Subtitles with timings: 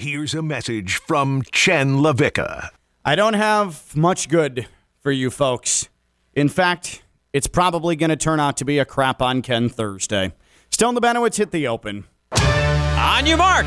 [0.00, 2.70] Here's a message from Chen LaVicka.
[3.04, 4.66] I don't have much good
[5.02, 5.90] for you folks.
[6.32, 7.02] In fact,
[7.34, 10.32] it's probably going to turn out to be a crap on Ken Thursday.
[10.70, 12.04] Stone the Benowitz hit the open.
[12.32, 13.66] On your mark.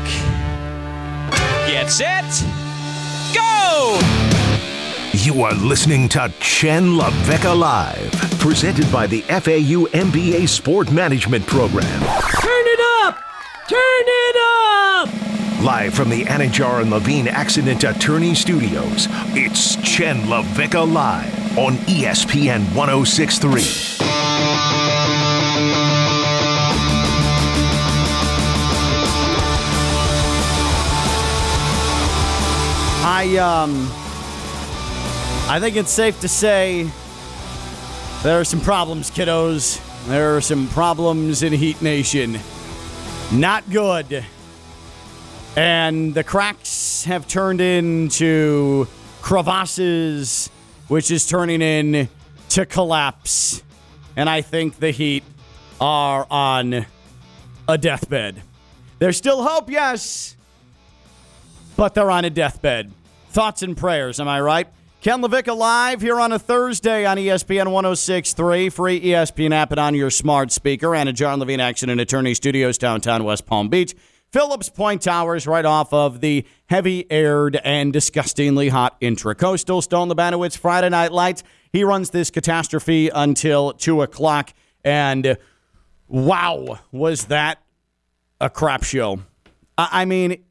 [1.68, 2.24] Get set.
[3.32, 4.00] Go!
[5.12, 8.10] You are listening to Chen LaVicka Live,
[8.40, 12.00] presented by the FAU MBA Sport Management Program.
[12.00, 13.18] Turn it up!
[13.68, 15.43] Turn it up!
[15.62, 22.60] Live from the Anidjar and Levine Accident Attorney Studios, it's Chen LaVicka Live on ESPN
[22.74, 23.62] 1063.
[33.06, 33.88] I um
[35.48, 36.90] I think it's safe to say
[38.22, 39.80] there are some problems, kiddos.
[40.06, 42.38] There are some problems in Heat Nation.
[43.32, 44.24] Not good.
[45.56, 48.88] And the cracks have turned into
[49.22, 50.50] crevasses,
[50.88, 52.08] which is turning in
[52.50, 53.62] to collapse.
[54.16, 55.22] And I think the Heat
[55.80, 56.86] are on
[57.68, 58.42] a deathbed.
[58.98, 60.36] There's still hope, yes,
[61.76, 62.92] but they're on a deathbed.
[63.30, 64.68] Thoughts and prayers, am I right?
[65.00, 69.94] Ken LaVicka live here on a Thursday on ESPN 1063, free ESPN app and on
[69.94, 73.94] your smart speaker, and a John Levine Action Accident Attorney Studios, downtown West Palm Beach.
[74.34, 79.80] Phillips Point Towers, right off of the heavy aired and disgustingly hot intracoastal.
[79.80, 81.44] Stone Lebanowitz, Friday Night Lights.
[81.72, 84.52] He runs this catastrophe until 2 o'clock.
[84.84, 85.38] And
[86.08, 87.62] wow, was that
[88.40, 89.20] a crap show.
[89.78, 90.42] I I mean,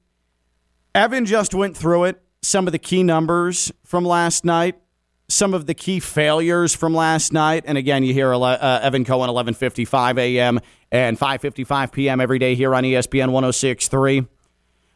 [0.95, 2.21] Evan just went through it.
[2.41, 4.79] Some of the key numbers from last night,
[5.27, 9.29] some of the key failures from last night, and again, you hear uh, Evan Cohen
[9.29, 10.59] 11:55 a.m.
[10.91, 12.21] and 5:55 p.m.
[12.21, 14.27] every day here on ESPN 106.3.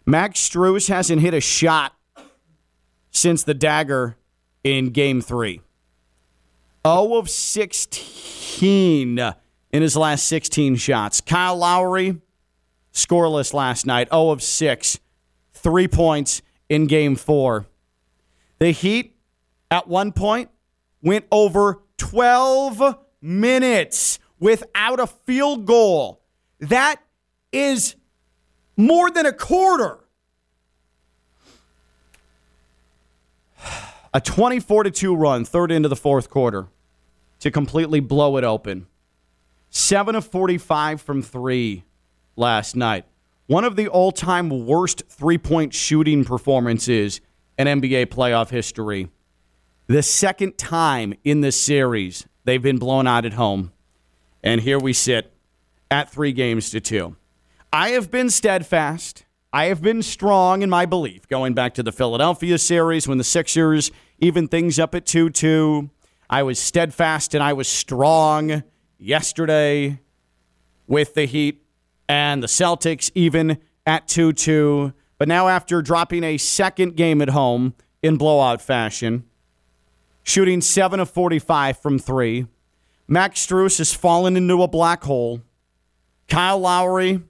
[0.05, 1.93] Max Strus hasn't hit a shot
[3.11, 4.17] since the dagger
[4.63, 5.61] in Game Three.
[6.85, 9.19] 0 of 16
[9.71, 11.19] in his last 16 shots.
[11.19, 12.21] Kyle Lowry
[12.93, 14.99] scoreless last night, 0 of 6,
[15.53, 17.67] three points in game four.
[18.59, 19.16] The Heat,
[19.69, 20.49] at one point,
[21.01, 26.21] went over 12 minutes without a field goal.
[26.59, 27.01] That
[27.51, 27.95] is
[28.75, 29.99] more than a quarter.
[34.13, 36.67] A 24 to 2 run, third into the fourth quarter,
[37.39, 38.87] to completely blow it open.
[39.69, 41.83] 7 of 45 from three
[42.35, 43.05] last night.
[43.47, 47.21] One of the all time worst three point shooting performances
[47.57, 49.09] in NBA playoff history.
[49.89, 53.71] The second time in this series they've been blown out at home.
[54.43, 55.31] And here we sit
[55.89, 57.15] at three games to two.
[57.71, 59.23] I have been steadfast.
[59.53, 63.23] I have been strong in my belief going back to the Philadelphia series when the
[63.23, 63.89] Sixers
[64.19, 65.89] even things up at 2 2.
[66.29, 68.63] I was steadfast and I was strong
[68.97, 70.01] yesterday
[70.85, 71.63] with the Heat
[72.09, 74.91] and the Celtics even at 2 2.
[75.17, 79.23] But now, after dropping a second game at home in blowout fashion,
[80.27, 82.45] shooting 7 of 45 from three,
[83.07, 85.41] Max Strus has fallen into a black hole.
[86.27, 87.23] Kyle Lowry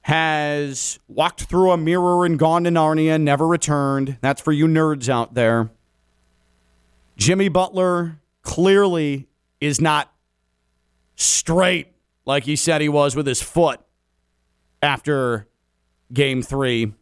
[0.00, 4.18] has walked through a mirror and gone to Narnia, never returned.
[4.20, 5.70] That's for you nerds out there.
[7.16, 9.28] Jimmy Butler clearly
[9.60, 10.12] is not
[11.14, 11.92] straight
[12.24, 13.80] like he said he was with his foot
[14.82, 15.46] after
[16.12, 16.92] game three.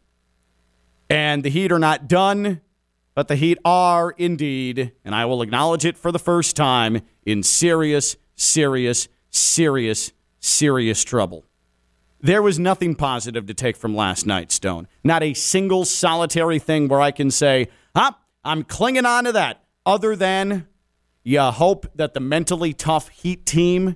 [1.09, 2.61] And the Heat are not done,
[3.15, 7.41] but the Heat are indeed, and I will acknowledge it for the first time, in
[7.41, 11.45] serious, serious, serious, serious trouble.
[12.19, 14.87] There was nothing positive to take from last night, Stone.
[15.03, 19.63] Not a single solitary thing where I can say, ah, I'm clinging on to that,
[19.85, 20.67] other than
[21.23, 23.95] you hope that the mentally tough Heat team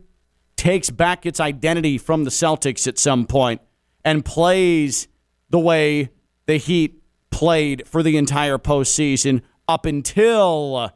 [0.56, 3.62] takes back its identity from the Celtics at some point
[4.04, 5.08] and plays
[5.50, 6.10] the way
[6.46, 6.99] the Heat
[7.40, 10.92] played for the entire postseason up until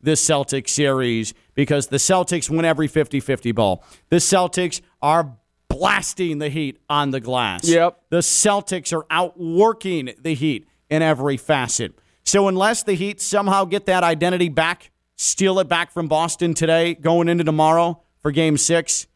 [0.00, 3.84] this Celtics series because the Celtics win every 50 50 ball.
[4.08, 5.36] The Celtics are
[5.68, 7.68] blasting the Heat on the glass.
[7.68, 7.96] Yep.
[8.10, 11.96] The Celtics are outworking the Heat in every facet.
[12.24, 16.94] So unless the Heat somehow get that identity back, steal it back from Boston today,
[16.94, 19.06] going into tomorrow for game six,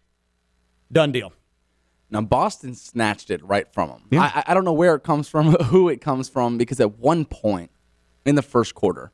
[0.92, 1.32] done deal.
[2.10, 4.20] Now Boston snatched it right from him.
[4.20, 7.24] I, I don't know where it comes from, who it comes from, because at one
[7.24, 7.70] point
[8.24, 9.12] in the first quarter,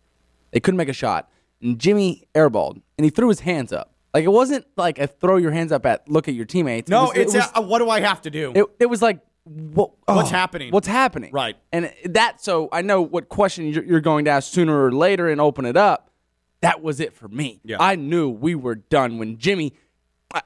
[0.53, 1.29] they couldn't make a shot,
[1.61, 3.93] and Jimmy airballed, and he threw his hands up.
[4.13, 6.89] Like it wasn't like a throw your hands up at look at your teammates.
[6.89, 8.53] It No, was- it it's was, a, what do I have to do?
[8.55, 10.73] it, it was like what, oh, What's oh, happening?
[10.73, 11.31] What's happening?
[11.33, 11.57] Right.
[11.71, 15.29] And that, so I know what question you're you're going to ask sooner or later
[15.29, 16.11] and open it up.
[16.63, 17.61] That was it for me.
[17.63, 17.77] Yeah.
[17.79, 19.75] I knew we were done when Jimmy,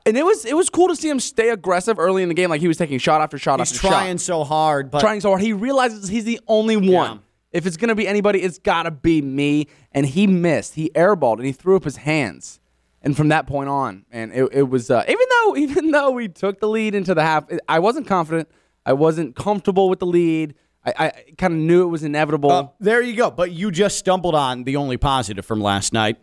[0.07, 2.51] and it was it was cool to see him stay aggressive early in the game,
[2.51, 5.21] like he was taking shot after shot He's after shot trying so hard, but trying
[5.21, 5.41] so hard.
[5.43, 6.89] He realizes he's the only one.
[6.91, 7.19] Yeah.
[7.51, 9.69] If it's going to be anybody, it's got to be me.
[9.93, 10.75] And he missed.
[10.75, 12.61] He airballed and he threw up his hands.
[13.01, 16.29] And from that point on, and it, it was uh, even though even though we
[16.29, 18.49] took the lead into the half, I wasn't confident.
[18.85, 20.55] I wasn't comfortable with the lead.
[20.85, 22.51] I, I kind of knew it was inevitable.
[22.51, 23.31] Uh, there you go.
[23.31, 26.17] But you just stumbled on the only positive from last night.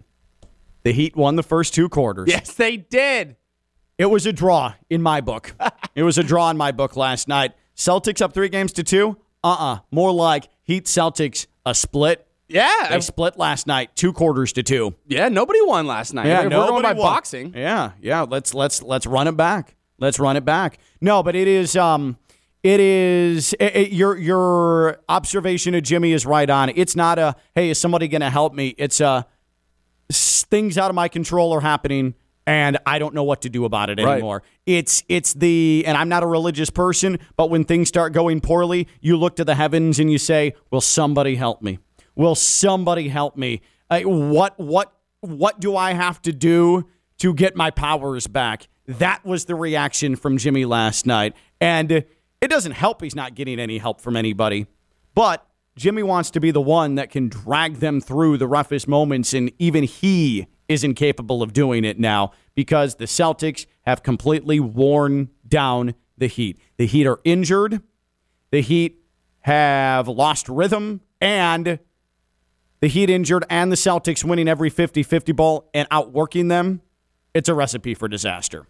[0.84, 2.30] The Heat won the first two quarters.
[2.30, 3.36] yes, they did.
[3.98, 5.56] It was a draw in my book.
[5.96, 7.54] it was a draw in my book last night.
[7.76, 9.18] Celtics up three games to two?
[9.44, 12.28] Uh uh More like Heat Celtics a split.
[12.48, 14.94] Yeah, They split last night, two quarters to two.
[15.08, 15.30] yeah.
[15.30, 16.28] Nobody won last night.
[16.28, 17.14] Yeah, we're going nobody by won.
[17.14, 17.54] boxing.
[17.56, 18.22] Yeah, yeah.
[18.22, 19.76] Let's let's let's run it back.
[19.98, 20.78] Let's run it back.
[21.02, 22.18] No, but it is um
[22.62, 26.70] it is it, it- your your observation of Jimmy is right on.
[26.76, 28.76] It's not a hey, is somebody going to help me?
[28.78, 29.26] It's a
[30.12, 32.14] things out of my control are happening
[32.48, 34.14] and I don't know what to do about it Right.
[34.14, 34.44] anymore.
[34.66, 38.88] It's it's the and I'm not a religious person, but when things start going poorly,
[39.02, 41.80] you look to the heavens and you say, "Will somebody help me?
[42.16, 43.62] Will somebody help me?
[43.90, 46.86] Uh, what what what do I have to do
[47.20, 51.34] to get my powers back?" That was the reaction from Jimmy last night.
[51.60, 54.68] And it doesn't help he's not getting any help from anybody.
[55.16, 55.46] But
[55.76, 59.52] Jimmy wants to be the one that can drag them through the roughest moments, and
[59.58, 65.94] even he isn't capable of doing it now because the Celtics have completely worn down
[66.18, 66.60] the Heat.
[66.78, 67.82] The Heat are injured,
[68.52, 69.02] the Heat
[69.42, 71.80] have lost rhythm, and
[72.80, 76.82] the Heat injured and the Celtics winning every 50 50 ball and outworking them.
[77.34, 78.68] It's a recipe for disaster.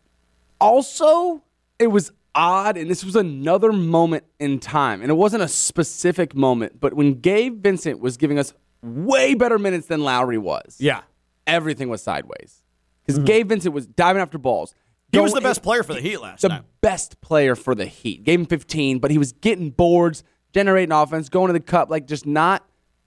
[0.60, 1.44] also
[1.78, 6.36] it was odd and this was another moment in time and it wasn't a specific
[6.36, 11.02] moment but when gabe vincent was giving us way better minutes than lowry was Yeah.
[11.48, 12.64] Everything was sideways
[13.06, 13.26] because mm-hmm.
[13.26, 14.74] gabe vincent was diving after balls
[15.12, 16.50] He was the best player for the Heat last year.
[16.50, 16.66] the night.
[16.82, 21.30] best player for the heat gave him 15 but he was getting boards generating offense
[21.30, 22.66] going to the cup like just not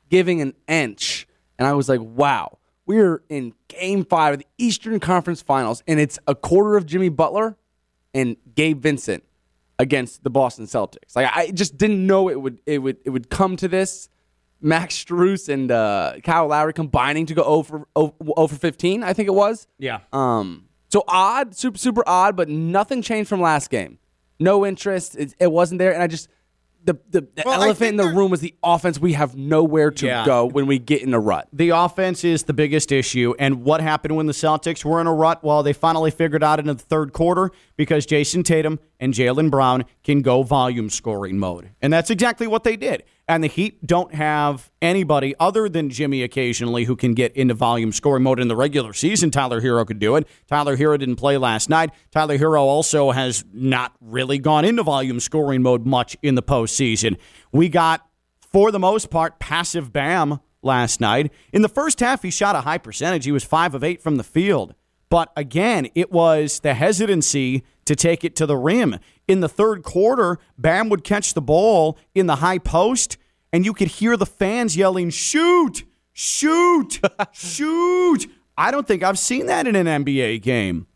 [0.09, 1.27] giving an inch
[1.59, 6.01] and i was like wow we're in game five of the eastern conference finals and
[6.01, 7.57] it's a quarter of jimmy butler
[8.15, 9.25] and Gabe Vincent
[9.79, 11.15] against the Boston Celtics.
[11.15, 14.09] Like I just didn't know it would it would it would come to this.
[14.61, 19.35] Max Strus and uh, Kyle Lowry combining to go over over 15, I think it
[19.35, 19.67] was.
[19.79, 20.01] Yeah.
[20.13, 20.65] Um.
[20.91, 23.99] So odd, super super odd, but nothing changed from last game.
[24.41, 25.17] No interest.
[25.17, 26.29] It, it wasn't there, and I just
[26.85, 28.99] the the, the Well, elephant in the room was the offense.
[28.99, 30.25] We have nowhere to Yeah.
[30.25, 31.47] go when we get in a rut.
[31.53, 33.35] The offense is the biggest issue.
[33.39, 35.43] And what happened when the Celtics were in a rut?
[35.45, 39.85] Well, they finally figured out in the third quarter because Jayson Tatum and Jaylen Brown
[40.05, 41.71] can go volume scoring mode.
[41.83, 43.03] And that's exactly what they did.
[43.29, 47.93] And the Heat don't have anybody other than Jimmy occasionally who can get into volume
[47.93, 49.31] scoring mode in the regular season.
[49.31, 50.27] Tyler Herro could do it.
[50.47, 51.91] Tyler Herro didn't play last night.
[52.11, 57.19] Tyler Herro also has not really gone into volume scoring mode much in the postseason.
[57.53, 58.09] We got
[58.51, 61.33] for the most part, passive Bam last night.
[61.53, 63.25] In the first half, he shot a high percentage.
[63.25, 64.75] He was five of eight from the field.
[65.11, 68.99] But again, it was the hesitancy to take it to the rim.
[69.27, 73.19] In the third quarter, Bam would catch the ball in the high post,
[73.53, 75.85] and you could hear the fans yelling, Shoot!
[76.13, 77.01] Shoot!
[77.33, 78.27] Shoot!
[78.57, 80.87] I don't think I've seen that in an NBA game.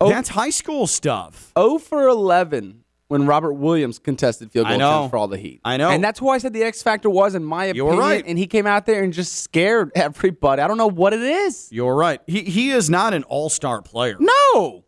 [0.00, 1.52] Oh, That's high school stuff.
[1.58, 5.60] 0 for 11 when Robert Williams contested field goal for all the Heat.
[5.64, 5.90] I know.
[5.90, 7.96] And that's who I said the X factor was, in my opinion.
[7.98, 8.24] right.
[8.26, 10.62] And he came out there and just scared everybody.
[10.62, 11.68] I don't know what it is.
[11.72, 12.20] You're right.
[12.26, 14.16] He, he is not an all star player.
[14.20, 14.84] No.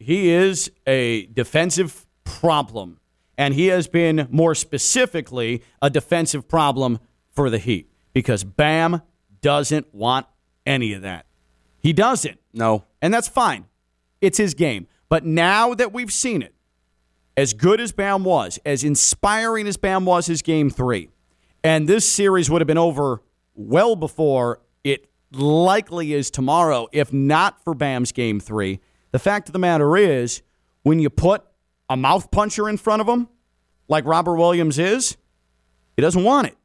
[0.00, 2.98] He is a defensive problem.
[3.38, 6.98] And he has been more specifically a defensive problem
[7.30, 9.02] for the Heat because Bam
[9.40, 10.26] doesn't want
[10.66, 11.26] any of that.
[11.78, 12.38] He doesn't.
[12.52, 12.84] No.
[13.00, 13.66] And that's fine.
[14.20, 14.88] It's his game.
[15.08, 16.54] But now that we've seen it,
[17.36, 21.08] as good as Bam was, as inspiring as Bam was his game three,
[21.64, 23.22] and this series would have been over
[23.54, 28.80] well before it likely is tomorrow, if not for Bam's game three.
[29.12, 30.42] The fact of the matter is,
[30.82, 31.44] when you put
[31.88, 33.28] a mouth puncher in front of him,
[33.88, 35.16] like Robert Williams is,
[35.96, 36.56] he doesn't want it.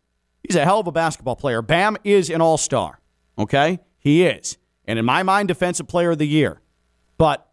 [0.44, 1.62] He's a hell of a basketball player.
[1.62, 3.00] Bam is an all star.
[3.38, 3.80] Okay?
[3.98, 4.58] He is.
[4.86, 6.62] And in my mind, defensive player of the year.
[7.18, 7.48] But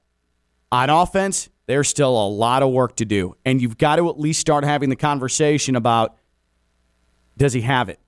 [0.71, 3.37] on offense, there's still a lot of work to do.
[3.45, 6.17] And you've got to at least start having the conversation about
[7.39, 7.99] does he have it?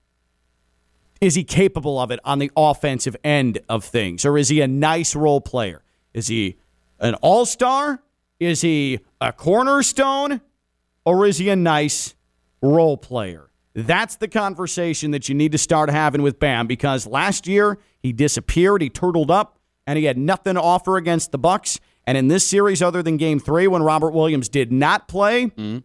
[1.21, 4.26] Is he capable of it on the offensive end of things?
[4.26, 5.83] Or is he a nice role player?
[6.12, 6.59] Is he
[7.00, 8.02] an all star?
[8.40, 10.40] Is he a cornerstone?
[11.04, 12.14] or is he a nice
[12.62, 13.50] role player?
[13.74, 18.12] That's the conversation that you need to start having with Bam because last year he
[18.12, 21.80] disappeared, he turtled up, and he had nothing to offer against the Bucks.
[22.06, 25.78] And in this series, other than Game Three, when Robert Williams did not play, mm-hmm.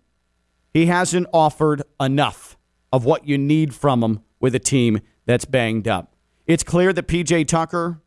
[0.74, 2.58] he hasn't offered enough
[2.94, 6.16] of what you need from him with a team that's banged up.
[6.46, 8.02] It's clear that PJ Tucker,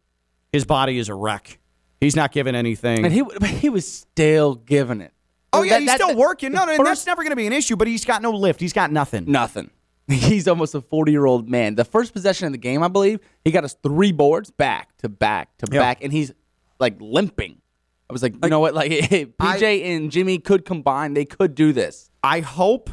[0.52, 1.58] his body is a wreck.
[2.02, 3.04] He's not giving anything.
[3.04, 5.12] And he he was still giving it.
[5.52, 6.50] Oh yeah, that, he's that, still that, working.
[6.50, 7.76] No, no, first, that's never going to be an issue.
[7.76, 8.58] But he's got no lift.
[8.58, 9.30] He's got nothing.
[9.30, 9.70] Nothing.
[10.08, 11.76] He's almost a forty-year-old man.
[11.76, 15.08] The first possession of the game, I believe, he got us three boards back to
[15.08, 16.32] back to back, and he's
[16.80, 17.62] like limping.
[18.10, 18.74] I was like, you know what?
[18.74, 21.14] Like hey, PJ I, and Jimmy could combine.
[21.14, 22.10] They could do this.
[22.20, 22.90] I hope,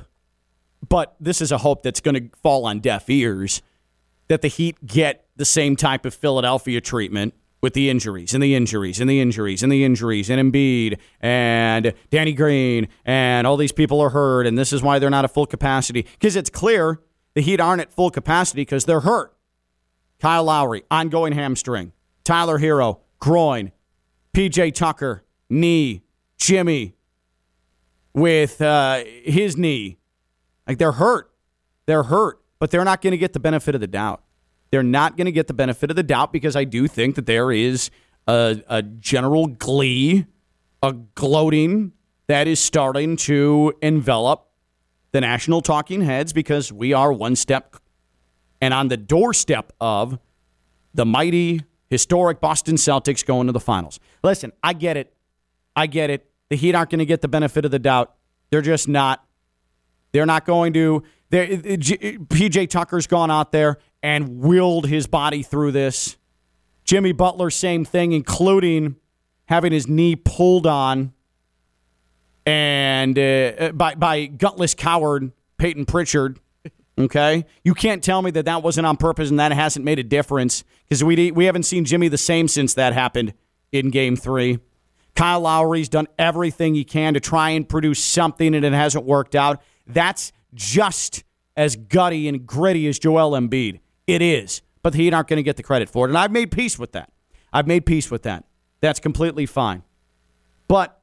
[0.87, 3.63] but this is a hope that's going to fall on deaf ears.
[4.27, 8.55] That the Heat get the same type of Philadelphia treatment with the injuries and the
[8.55, 13.71] injuries and the injuries and the injuries and Embiid and Danny Green and all these
[13.71, 17.01] people are hurt and this is why they're not at full capacity because it's clear
[17.33, 19.35] the Heat aren't at full capacity because they're hurt.
[20.19, 21.93] Kyle Lowry, ongoing hamstring.
[22.23, 23.71] Tyler Herro, groin.
[24.33, 26.03] PJ Tucker, knee.
[26.39, 26.95] Jimmy
[28.13, 29.97] with uh, his knee.
[30.67, 31.31] Like they're hurt.
[31.85, 34.23] They're hurt, but they're not going to get the benefit of the doubt.
[34.71, 37.25] They're not going to get the benefit of the doubt because I do think that
[37.25, 37.89] there is
[38.27, 40.25] a, a general glee,
[40.83, 41.93] a gloating
[42.27, 44.47] that is starting to envelop
[45.11, 47.75] the national talking heads because we are one step
[48.61, 50.19] and on the doorstep of
[50.93, 53.99] the mighty, historic Boston Celtics going to the finals.
[54.23, 55.13] Listen, I get it.
[55.75, 56.29] I get it.
[56.49, 58.15] The Heat aren't going to get the benefit of the doubt.
[58.49, 59.23] They're just not.
[60.11, 61.03] They're not going to.
[61.31, 66.17] PJ uh, uh, Tucker's gone out there and willed his body through this.
[66.83, 68.95] Jimmy Butler, same thing, including
[69.45, 71.13] having his knee pulled on
[72.45, 76.39] and uh, by by gutless coward Payton Pritchard.
[76.97, 80.03] Okay, you can't tell me that that wasn't on purpose and that hasn't made a
[80.03, 83.33] difference because we we haven't seen Jimmy the same since that happened
[83.71, 84.59] in Game Three.
[85.15, 89.35] Kyle Lowry's done everything he can to try and produce something and it hasn't worked
[89.35, 89.61] out.
[89.85, 91.23] That's just
[91.55, 93.79] as gutty and gritty as Joel Embiid.
[94.09, 94.63] It is.
[94.81, 96.09] But the Heat aren't going to get the credit for it.
[96.09, 97.11] And I've made peace with that.
[97.53, 98.45] I've made peace with that.
[98.81, 99.83] That's completely fine.
[100.67, 100.99] But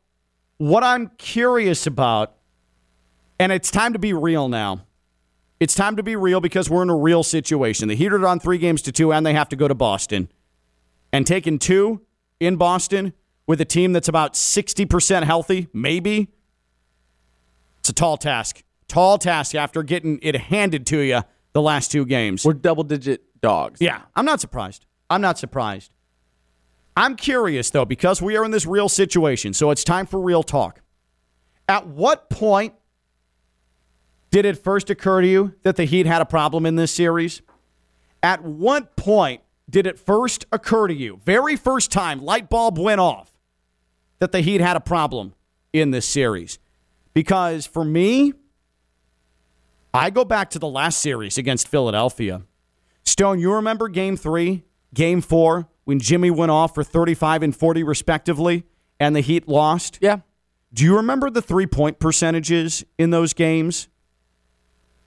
[0.58, 2.34] what I'm curious about,
[3.38, 4.86] and it's time to be real now.
[5.60, 7.86] It's time to be real because we're in a real situation.
[7.86, 10.28] The Heat are on three games to two, and they have to go to Boston.
[11.12, 12.00] And taking two
[12.40, 13.12] in Boston
[13.46, 16.28] with a team that's about 60% healthy, maybe,
[17.78, 18.64] it's a tall task.
[18.88, 21.22] Tall task after getting it handed to you
[21.56, 22.44] the last two games.
[22.44, 23.80] We're double digit dogs.
[23.80, 24.84] Yeah, I'm not surprised.
[25.08, 25.90] I'm not surprised.
[26.94, 30.42] I'm curious, though, because we are in this real situation, so it's time for real
[30.42, 30.82] talk.
[31.66, 32.74] At what point
[34.30, 37.40] did it first occur to you that the Heat had a problem in this series?
[38.22, 43.00] At what point did it first occur to you, very first time light bulb went
[43.00, 43.32] off,
[44.18, 45.34] that the Heat had a problem
[45.72, 46.58] in this series?
[47.14, 48.34] Because for me,
[49.96, 52.42] I go back to the last series against Philadelphia.
[53.04, 57.82] Stone, you remember game three, game four, when Jimmy went off for 35 and 40
[57.82, 58.64] respectively,
[59.00, 59.98] and the Heat lost?
[60.02, 60.18] Yeah.
[60.72, 63.88] Do you remember the three point percentages in those games?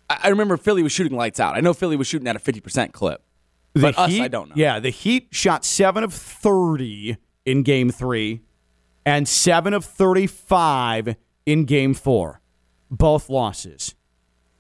[0.10, 1.56] I remember Philly was shooting lights out.
[1.56, 3.22] I know Philly was shooting at a 50% clip.
[3.74, 4.56] The but Heat, us, I don't know.
[4.58, 8.42] Yeah, the Heat shot 7 of 30 in game 3
[9.06, 11.16] and 7 of 35
[11.46, 12.42] in game 4.
[12.90, 13.94] Both losses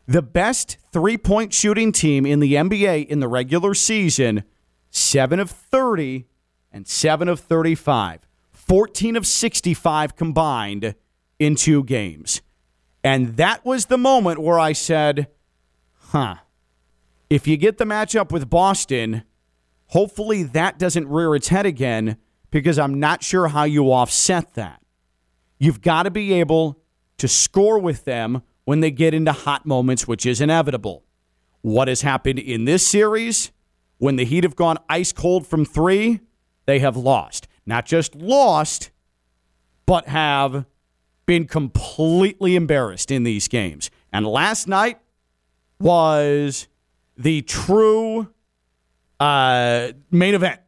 [0.09, 4.43] the best three point shooting team in the NBA in the regular season,
[4.89, 6.25] 7 of 30
[6.71, 10.95] and 7 of 35, 14 of 65 combined
[11.37, 12.41] in two games.
[13.03, 15.27] And that was the moment where I said,
[15.93, 16.37] huh,
[17.29, 19.23] if you get the matchup with Boston,
[19.87, 22.17] hopefully that doesn't rear its head again
[22.49, 24.81] because I'm not sure how you offset that.
[25.59, 26.81] You've got to be able
[27.19, 31.03] to score with them when they get into hot moments, which is inevitable.
[31.61, 33.51] What has happened in this series?
[33.97, 36.19] When the Heat have gone ice cold from three,
[36.67, 37.47] they have lost.
[37.65, 38.91] Not just lost,
[39.87, 40.65] but have
[41.25, 43.89] been completely embarrassed in these games.
[44.13, 44.99] And last night
[45.79, 46.67] was
[47.17, 48.31] the true
[49.19, 50.61] uh, main event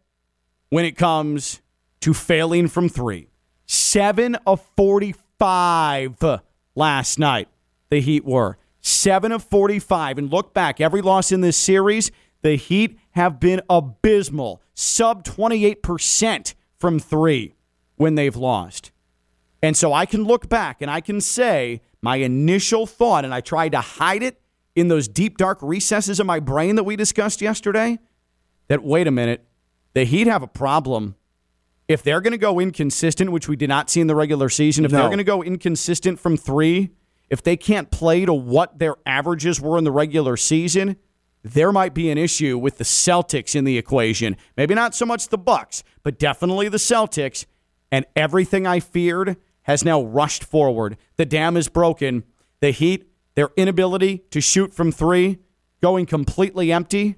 [0.71, 1.61] when it comes
[1.99, 3.27] to failing from three.
[3.67, 6.41] Seven of 45
[6.73, 7.47] last night
[7.91, 8.57] the Heat were.
[8.79, 10.17] 7 of 45.
[10.17, 12.09] And look back, every loss in this series,
[12.41, 17.53] the Heat have been abysmal, sub 28% from three
[17.97, 18.91] when they've lost.
[19.61, 23.41] And so I can look back and I can say, my initial thought, and I
[23.41, 24.41] tried to hide it
[24.75, 27.99] in those deep, dark recesses of my brain that we discussed yesterday,
[28.69, 29.45] that wait a minute,
[29.93, 31.15] the Heat have a problem.
[31.87, 34.85] If they're going to go inconsistent, which we did not see in the regular season,
[34.85, 34.99] if No.
[34.99, 36.89] they're going to go inconsistent from three,
[37.31, 40.97] if they can't play to what their averages were in the regular season,
[41.43, 44.35] there might be an issue with the Celtics in the equation.
[44.57, 47.45] Maybe not so much the Bucks, but definitely the Celtics.
[47.89, 50.97] And everything I feared has now rushed forward.
[51.15, 52.25] The dam is broken.
[52.59, 55.39] The Heat, their inability to shoot from three,
[55.81, 57.15] going completely empty,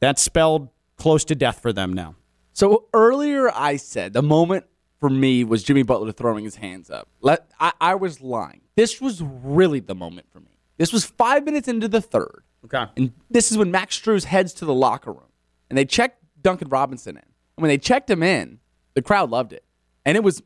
[0.00, 2.16] that's spelled close to death for them now.
[2.54, 4.64] So earlier I said the moment
[5.00, 7.08] for me was Jimmy Butler throwing his hands up.
[7.20, 8.60] Let, I, I was lying.
[8.76, 10.46] This was really the moment for me.
[10.78, 12.44] This was five minutes into the third.
[12.64, 12.84] Okay.
[12.96, 15.30] And this is when Max Strus heads to the locker room.
[15.68, 17.22] And they checked Duncan Robinson in.
[17.22, 18.60] And when they checked him in,
[18.94, 19.64] the crowd loved it.
[20.04, 20.42] And it was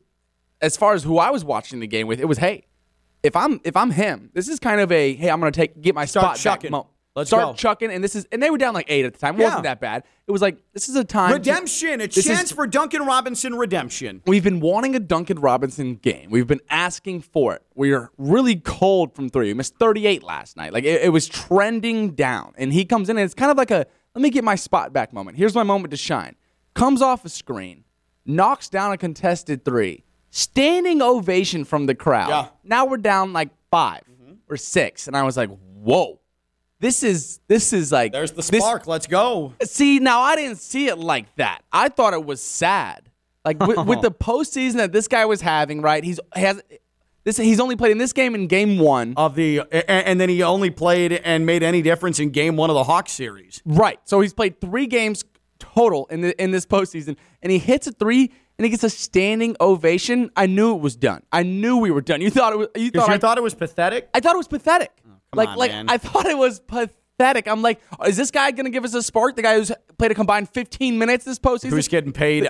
[0.61, 2.65] as far as who I was watching the game with, it was hey,
[3.23, 5.95] if I'm if I'm him, this is kind of a hey, I'm gonna take get
[5.95, 6.67] my Start spot chucking.
[6.69, 6.71] back.
[6.71, 7.53] mo- Let's Start go.
[7.53, 9.35] chucking, and this is and they were down like eight at the time.
[9.35, 9.45] It Yeah.
[9.45, 10.03] wasn't that bad.
[10.27, 13.05] It was like this is a time to- Redemption, a this is- chance for Duncan
[13.05, 14.21] Robinson redemption.
[14.27, 16.29] We've been wanting a Duncan Robinson game.
[16.29, 17.61] We've been asking for it.
[17.73, 19.47] We are really cold from three.
[19.47, 20.73] We missed 38 last night.
[20.73, 22.53] Like it, it was trending down.
[22.57, 24.91] And he comes in and it's kind of like a let me get my spot
[24.91, 25.37] back moment.
[25.37, 26.35] Here's my moment to shine.
[26.73, 27.85] Comes off a screen,
[28.25, 30.03] knocks down a contested three.
[30.31, 32.27] Standing ovation from the crowd.
[32.27, 32.47] Yeah.
[32.65, 34.33] Now we're down like 5 mm-hmm.
[34.49, 35.07] or six.
[35.07, 36.19] And I was like, whoa.
[36.85, 38.85] This is this is like There's the this- spark.
[38.85, 39.53] Let's go.
[39.63, 41.63] See, now I didn't see it like that.
[41.71, 43.09] I thought it was sad.
[43.43, 44.23] Like with, with the oh.
[44.23, 46.03] postseason that this guy was having, right?
[46.03, 46.61] He's has
[47.23, 47.37] this.
[47.37, 50.43] He's only played in this game in game one, Of the a- and then he
[50.43, 53.63] only played and made any difference in game one of the Hawks series.
[53.65, 53.99] right?
[54.03, 55.25] So he's played three games
[55.57, 58.91] total in the in this postseason, and he hits a three and he gets a
[58.91, 60.29] standing ovation.
[60.35, 61.23] I knew it was done.
[61.31, 62.21] I knew we were done.
[62.21, 62.67] You thought it was.
[62.75, 64.07] You thought you I, thought it was pathetic.
[64.13, 64.91] I thought it was pathetic.
[65.35, 65.89] Like on, like man.
[65.89, 67.47] I thought it was pathetic.
[67.47, 69.35] I'm like, is this guy gonna give us a spark?
[69.35, 71.69] The guy who's played a combined 15 minutes this postseason.
[71.69, 72.49] Who's getting paid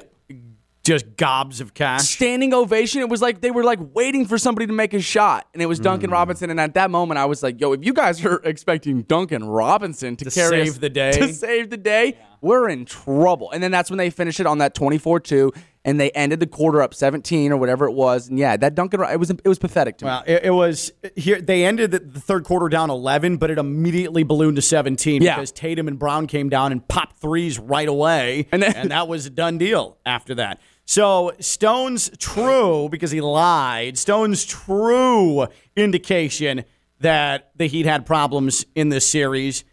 [0.84, 2.04] just gobs of cash?
[2.04, 3.02] standing ovation.
[3.02, 5.66] It was like they were like waiting for somebody to make a shot, and it
[5.66, 5.80] was.
[5.80, 6.14] Duncan hmm.
[6.14, 6.50] Robinson.
[6.50, 10.16] And at that moment, I was like, "Yo, if you guys are expecting Duncan Robinson
[10.18, 11.12] to, carry save us- the day.
[11.20, 14.60] to save the day, we're in trouble." And then that's when they finished it on
[14.60, 15.52] that twenty-four-two,
[15.86, 18.28] and they ended the quarter up seventeen or whatever it was.
[18.28, 20.10] And yeah, that Duncan, it was it was pathetic to me.
[20.10, 21.40] Well, it, it was here.
[21.40, 25.36] They ended the, the third quarter down 11, but it immediately ballooned to 17 Yeah.
[25.36, 29.28] because Tatum and Brown came down and popped threes right away, And and, that was
[29.28, 30.60] a done deal after that.
[30.86, 33.98] So Stone's true because he lied.
[33.98, 36.64] Stone's true indication
[37.00, 39.64] that the Heat had problems in this series.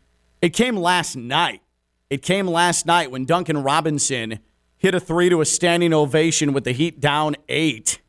[0.41, 1.63] It came last night.
[2.11, 4.41] It came last night when Duncan Robinson
[4.83, 8.01] hit a three to a standing ovation with the Heat down eight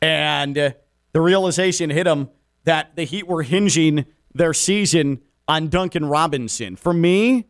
[0.00, 0.70] and uh,
[1.12, 2.30] the realization hit him
[2.62, 6.76] that the Heat were hinging their season on Duncan Robinson.
[6.76, 7.46] For me,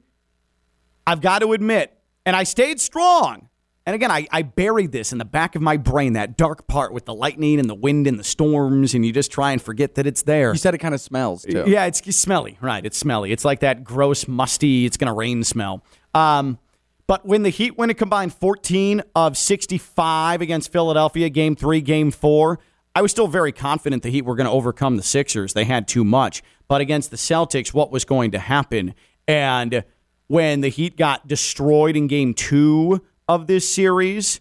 [1.06, 3.48] I've got to admit, and I stayed strong.
[3.86, 6.94] And again, I, I buried this in the back of my brain, that dark part
[6.94, 9.96] with the lightning and the wind and the storms, and you just try and forget
[9.96, 10.52] that it's there.
[10.52, 11.64] You said it kind of smells too.
[11.66, 12.84] Yeah, it's smelly, right?
[12.86, 13.30] It's smelly.
[13.30, 15.84] It's like that gross, musty, it's going to rain smell.
[16.14, 16.58] Um,
[17.06, 22.10] but when the Heat went a combined 14 of 65 against Philadelphia, game three, game
[22.10, 22.58] four,
[22.94, 25.52] I was still very confident the Heat were going to overcome the Sixers.
[25.52, 26.42] They had too much.
[26.68, 28.94] But against the Celtics, what was going to happen?
[29.28, 29.84] And
[30.28, 34.40] when the Heat got destroyed in game two of this series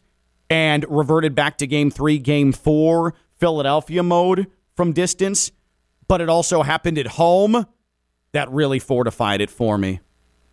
[0.50, 5.52] and reverted back to game three, game four, Philadelphia mode from distance,
[6.08, 7.66] but it also happened at home,
[8.32, 10.00] that really fortified it for me.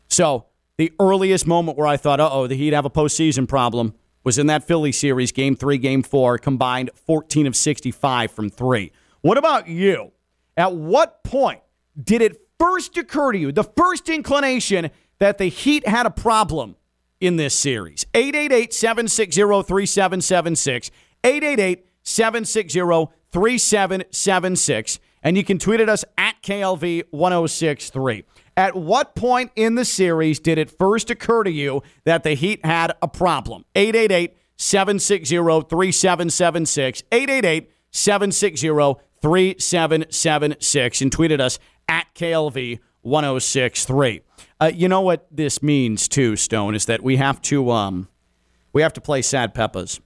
[0.09, 0.47] So
[0.81, 3.93] the earliest moment where I thought, oh, the Heat have a postseason problem
[4.25, 8.91] was in that Philly series, game three, game four, combined 14 of 65 from three.
[9.21, 10.13] What about you?
[10.57, 11.61] At what point
[12.03, 16.77] did it first occur to you, the first inclination that the Heat had a problem
[17.21, 18.07] in this series?
[18.15, 20.91] 888 760 3776.
[21.23, 22.81] 888 760
[23.33, 24.99] 3776.
[25.23, 28.25] And you can tweet at us at KLV 1063.
[28.57, 32.65] At what point in the series did it first occur to you that the Heat
[32.65, 33.65] had a problem?
[33.75, 37.03] 888 760 3776.
[37.11, 41.01] 888 760 3776.
[41.01, 41.59] And tweeted us
[41.89, 44.21] at KLV 1063.
[44.61, 48.09] Uh, you know what this means too, Stone, is that we have to um,
[48.73, 50.01] we have to play Sad Peppas.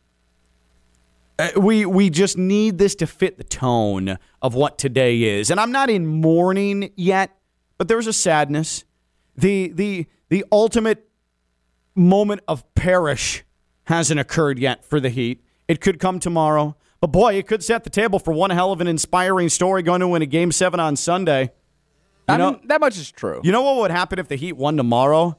[1.38, 5.50] Uh, we we just need this to fit the tone of what today is.
[5.50, 7.36] And I'm not in mourning yet,
[7.78, 8.84] but there's a sadness.
[9.36, 11.08] The the the ultimate
[11.94, 13.44] moment of perish
[13.84, 15.42] hasn't occurred yet for the Heat.
[15.68, 18.80] It could come tomorrow, But boy, it could set the table for one hell of
[18.80, 21.52] an inspiring story going to win a game seven on Sunday.
[22.28, 23.40] I know- mean, that much is true.
[23.44, 25.36] You know what would happen if the Heat won tomorrow?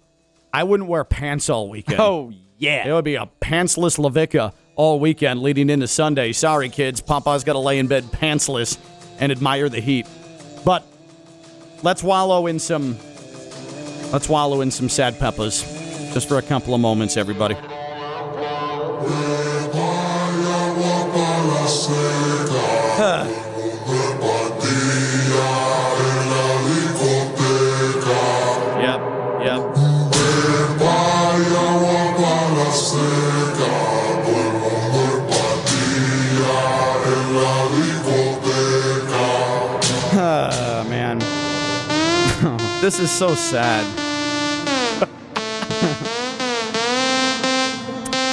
[0.53, 1.99] I wouldn't wear pants all weekend.
[1.99, 2.87] oh yeah.
[2.87, 6.31] It would be a pantsless LaVicka all weekend leading into Sunday.
[6.31, 7.01] Sorry, kids.
[7.01, 8.77] Papa's got to lay in bed pantsless
[9.19, 10.05] and admire the heat.
[10.63, 10.85] But
[11.83, 12.97] let's wallow in some.
[14.11, 15.63] Let's wallow in some sad peppers,
[16.13, 17.55] just for a couple of moments, everybody.
[22.97, 23.44] Yep,
[42.85, 43.83] this is so sad.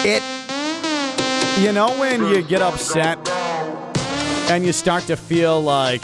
[0.04, 0.22] it,
[1.58, 3.16] you know, when you get upset
[4.50, 6.02] and you start to feel like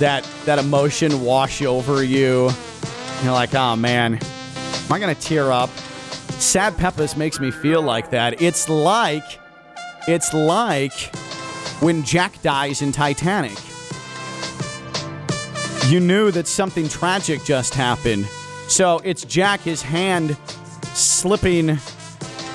[0.00, 2.50] that that emotion wash over you,
[3.22, 5.70] you're like, oh man, am I gonna tear up?
[6.40, 8.42] Sad Peppers makes me feel like that.
[8.42, 9.38] It's like,
[10.08, 11.14] it's like
[11.78, 13.56] when Jack dies in Titanic
[15.88, 18.26] you knew that something tragic just happened.
[18.66, 20.36] So it's Jack, his hand
[20.94, 21.78] slipping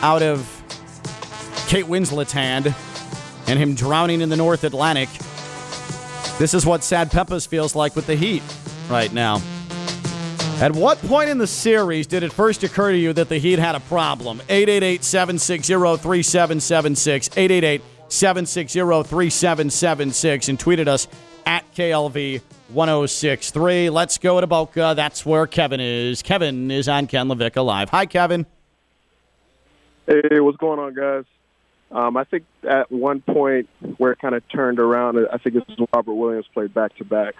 [0.01, 0.45] out of
[1.67, 2.75] Kate Winslet's hand
[3.47, 5.07] and him drowning in the North Atlantic.
[6.37, 8.43] This is what Sad Peppers feels like with the Heat
[8.89, 9.41] right now.
[10.59, 13.59] At what point in the series did it first occur to you that the Heat
[13.59, 14.41] had a problem?
[14.49, 17.29] 888 760 3776.
[17.29, 20.49] 888 760 3776.
[20.49, 21.07] And tweeted us
[21.45, 22.41] at KLV
[22.73, 23.89] 1063.
[23.89, 24.93] Let's go to Boca.
[24.95, 26.21] That's where Kevin is.
[26.21, 27.89] Kevin is on Ken LaVicka Live.
[27.89, 28.45] Hi, Kevin.
[30.07, 31.25] Hey, what's going on, guys?
[31.91, 35.69] Um, I think at one point where it kind of turned around, I think it's
[35.93, 37.37] Robert Williams played back to backs.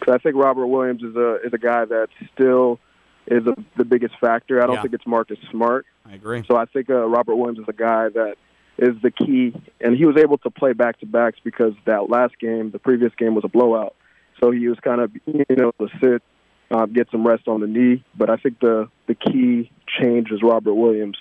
[0.00, 2.80] Because I think Robert Williams is a is a guy that still
[3.28, 4.60] is a, the biggest factor.
[4.60, 4.82] I don't Yeah.
[4.82, 5.86] think it's Marcus Smart.
[6.04, 6.42] I agree.
[6.48, 8.34] So I think uh, Robert Williams is a guy that
[8.78, 12.36] is the key, and he was able to play back to backs because that last
[12.40, 13.94] game, the previous game, was a blowout.
[14.42, 16.22] So he was kind of you know to sit,
[16.70, 18.04] um, get some rest on the knee.
[18.16, 21.18] But I think the the key change is Robert Williams,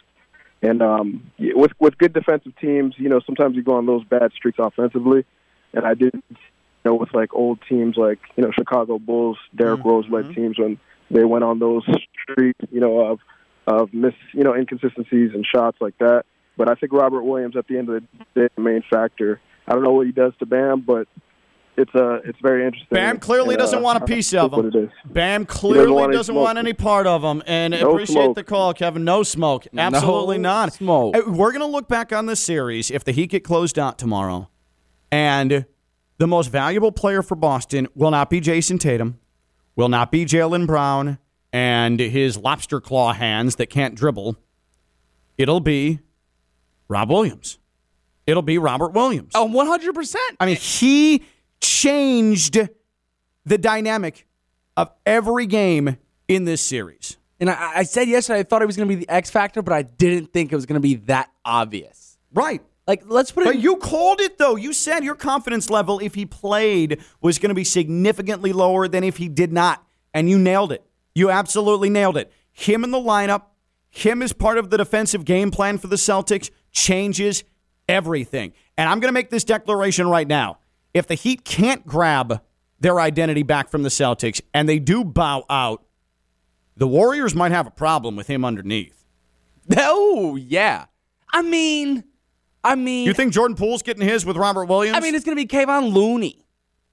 [0.62, 4.31] and um, with with good defensive teams, you know sometimes you go on those bad
[4.34, 5.25] streaks offensively,
[5.73, 6.13] and I did.
[6.84, 10.57] You know, with like old teams like you know Chicago Bulls, Derrick Rose led teams
[10.57, 10.79] when
[11.12, 11.84] they went on those
[12.23, 13.19] streaks, you know, of
[13.67, 16.23] of miss, you know, inconsistencies and shots like that.
[16.57, 19.39] But I think Robert Williams, at the end of the day, the main factor.
[19.67, 21.07] I don't know what he does to Bam, but
[21.77, 22.89] it's uh, it's very interesting.
[22.95, 24.60] Bam clearly And, doesn't uh, want a piece of them.
[24.62, 24.65] him.
[24.67, 24.89] it is.
[25.05, 27.41] Bam clearly want doesn't want any part of them.
[27.47, 28.36] and No appreciate smoke.
[28.36, 29.03] the call, Kevin.
[29.03, 30.73] No smoke, absolutely No not.
[30.73, 31.15] smoke.
[31.15, 34.49] Uh, We're gonna look back on this series if the Heat get closed out tomorrow,
[35.12, 35.65] and
[36.17, 39.19] the most valuable player for Boston will not be Jayson Tatum,
[39.75, 41.17] will not be Jaylen Brown
[41.53, 44.36] and his lobster claw hands that can't dribble.
[45.38, 45.99] It'll be
[46.88, 47.57] Rob Williams.
[48.27, 49.31] It'll be Robert Williams.
[49.34, 50.15] Oh, 100%.
[50.39, 51.23] I mean, he
[51.62, 52.60] changed
[53.45, 54.28] the dynamic
[54.76, 55.97] of every game
[56.28, 57.17] in this series.
[57.39, 59.62] And I, I said yesterday I thought it was going to be the X factor,
[59.62, 62.17] but I didn't think it was going to be that obvious.
[62.34, 62.62] Right.
[62.88, 63.45] Like, let's put it.
[63.45, 64.56] But you called it, though.
[64.56, 69.04] You said your confidence level, if he played, was going to be significantly lower than
[69.04, 69.86] if he did not.
[70.13, 70.84] And you nailed it.
[71.15, 72.32] You absolutely nailed it.
[72.52, 73.43] Him in the lineup,
[73.89, 77.43] him as part of the defensive game plan for the Celtics changes
[77.88, 78.54] everything.
[78.78, 80.58] And I'm going to make this declaration right now.
[80.93, 82.41] If the Heat can't grab
[82.80, 85.84] their identity back from the Celtics and they do bow out,
[86.75, 89.06] the Warriors might have a problem with him underneath.
[89.77, 90.86] oh, yeah.
[91.32, 92.04] I mean,
[92.63, 94.97] I mean, You think Jordan Poole's getting his with Robert Williams?
[94.97, 96.45] I mean, it's going to be Kevon Looney.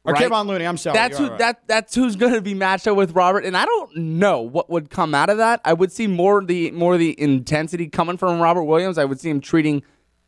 [0.04, 0.30] or right?
[0.30, 0.66] Kevon Looney.
[0.66, 0.94] I'm sorry.
[0.94, 1.38] That's who right.
[1.38, 4.70] that that's who's going to be matched up with Robert, and I don't know what
[4.70, 5.60] would come out of that.
[5.64, 8.96] I would see more of the more of the intensity coming from Robert Williams.
[8.96, 9.82] I would see him treating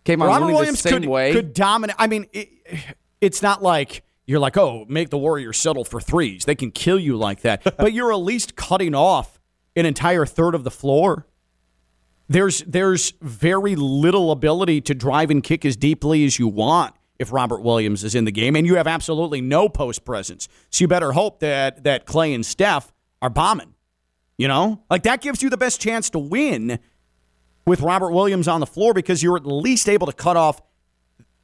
[0.05, 1.33] Kevon Robert Looney Williams the same could, way.
[1.33, 1.97] could dominate.
[1.99, 2.49] I mean, it,
[3.21, 6.45] it's not like you're like, oh, make the Warriors settle for threes.
[6.45, 7.65] They can kill you like that.
[7.77, 9.41] but you're at least cutting off
[9.77, 11.27] an entire third of the floor.
[12.29, 17.33] There's there's very little ability to drive and kick as deeply as you want if
[17.33, 20.49] Robert Williams is in the game, and you have absolutely no post presence.
[20.71, 23.75] So you better hope that that Clay and Steph are bombing.
[24.39, 26.79] You know, like that gives you the best chance to win
[27.67, 30.63] with Robert Williams on the floor because you're at least able to cut off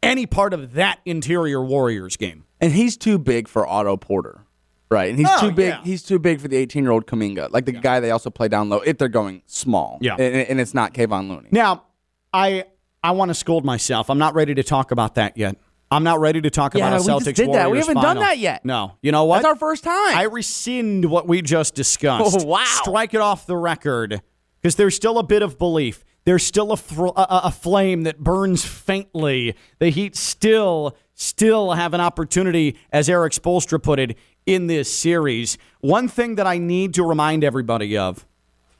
[0.03, 2.45] any part of that interior Warriors game.
[2.61, 4.43] and he's too big for Otto Porter,
[4.91, 5.11] right?
[5.11, 5.69] And he's Oh, too big.
[5.69, 5.83] yeah.
[5.85, 8.49] He's too big for the 18 year old Kuminga, like the guy they also play
[8.49, 9.99] down low if they're going small.
[10.01, 10.15] Yeah.
[10.15, 11.49] and, and it's not Kevon Looney.
[11.53, 11.85] Now,
[12.33, 12.65] I
[13.03, 14.11] I want to scold myself.
[14.11, 15.57] I'm not ready to talk about that yet.
[15.91, 17.71] I'm not ready to talk Yeah, about a we just Celtics did that.
[17.71, 18.65] We haven't done that yet.
[18.65, 18.95] No.
[19.03, 19.37] You know what?
[19.37, 20.17] That's our first time.
[20.17, 22.39] I rescind what we just discussed.
[22.41, 22.65] Oh, wow.
[22.65, 24.21] Strike it off the record
[24.61, 26.05] because there's still a bit of belief.
[26.27, 29.55] There's still a, a, a flame that burns faintly.
[29.79, 35.57] The Heat still, still have an opportunity, as Erik Spoelstra put it, in this series.
[35.81, 38.27] One thing that I need to remind everybody of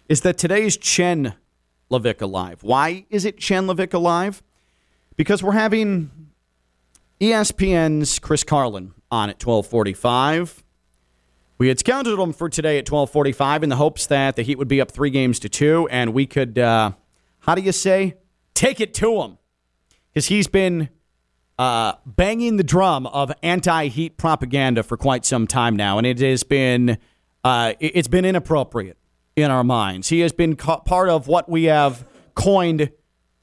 [0.09, 1.35] is that today is Chen
[1.89, 2.65] LaVicka Live.
[2.65, 4.43] Why is it Chen LaVicka Live?
[5.17, 6.11] Because we're having
[7.21, 10.65] ESPN's Chris Carlin on at 1245.
[11.59, 14.67] We had scheduled him for today at 1245 in the hopes that the Heat would
[14.67, 16.91] be up three games to two, and we could, uh,
[17.47, 18.17] how do you say,
[18.55, 19.39] take it to him.
[20.13, 20.89] Because he's been
[21.59, 26.43] uh, banging the drum of anti-Heat propaganda for quite some time now, and it has
[26.43, 26.99] been,
[27.45, 28.99] uh, it- it's been inappropriate
[29.37, 30.09] in our minds.
[30.09, 32.91] He has been ca- part of what we have coined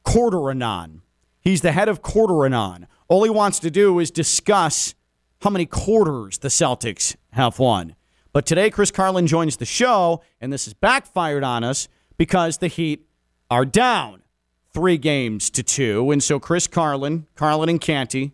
[0.06, 1.00] Quarteranon.
[1.40, 2.86] He's the head of Quarteranon.
[3.08, 4.96] All he wants to do is discuss
[5.42, 7.96] how many quarters the Celtics have won.
[8.32, 11.88] But today, Chris Carlin joins the show, and this has backfired on us
[12.18, 13.06] because the Heat
[13.54, 14.24] are down
[14.74, 16.10] three games to two.
[16.10, 18.32] And so, Chris Carlin, Carlin and Canty,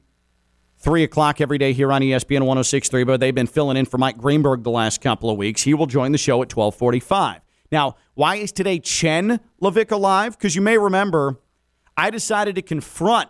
[0.77, 4.17] three o'clock every day here on ESPN 1063, but they've been filling in for Mike
[4.17, 5.63] Greenberg the last couple of weeks.
[5.63, 7.41] He will join the show at 1245.
[7.69, 10.37] Now, why is today Chen LaVicka Live?
[10.37, 11.37] Because you may remember
[11.97, 13.27] I decided to confront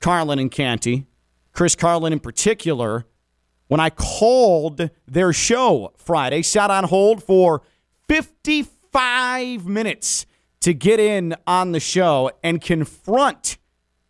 [0.00, 1.06] Carlin and Canty,
[1.52, 3.04] Chris Carlin in particular,
[3.68, 7.60] when I called their show Friday, sat on hold for
[8.08, 10.24] 55 minutes
[10.64, 13.58] to get in on the show and confront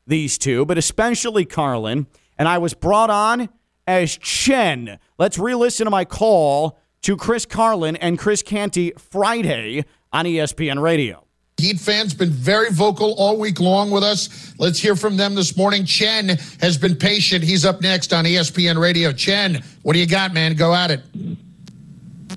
[0.06, 2.06] these two, but especially Carlin.
[2.38, 3.48] And I was brought on
[3.88, 5.00] as Chen.
[5.18, 10.80] Let's re listen to my call to Chris Carlin and Chris Canty Friday on ESPN
[10.80, 11.24] Radio.
[11.56, 14.54] Heat fans been very vocal all week long with us.
[14.56, 15.84] Let's hear from them this morning.
[15.84, 16.28] Chen
[16.60, 17.42] has been patient.
[17.42, 19.12] He's up next on ESPN Radio.
[19.12, 20.54] Chen, what do you got, man?
[20.54, 21.00] Go at it.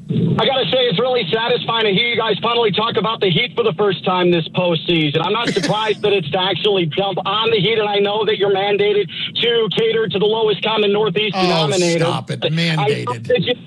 [0.09, 3.29] I got to say, it's really satisfying to hear you guys finally talk about the
[3.29, 5.19] Heat for the first time this postseason.
[5.25, 8.37] I'm not surprised that it's to actually dump on the Heat, and I know that
[8.37, 9.09] you're mandated
[9.41, 12.05] to cater to the lowest common Northeast Oh, denominator.
[12.05, 12.39] stop it.
[12.39, 13.57] Mandated.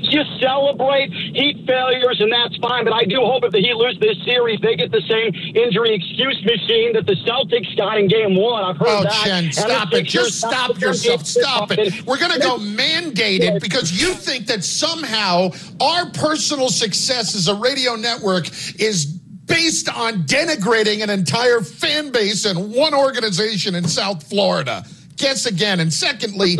[0.00, 2.84] You celebrate Heat failures, and that's fine.
[2.84, 5.94] But I do hope if the Heat lose this series, they get the same injury
[5.94, 8.64] excuse machine that the Celtics got in Game One.
[8.64, 9.24] I've heard Oh, that.
[9.24, 10.04] Chen, stop it.
[10.04, 11.26] Just stop yourself.
[11.26, 12.04] Stop it.
[12.06, 17.54] We're going to go mandated because you think that somehow our personal success as a
[17.54, 18.48] radio network
[18.80, 19.06] is
[19.46, 24.84] based on denigrating an entire fan base and one organization in South Florida.
[25.16, 25.80] Guess again.
[25.80, 26.56] And secondly,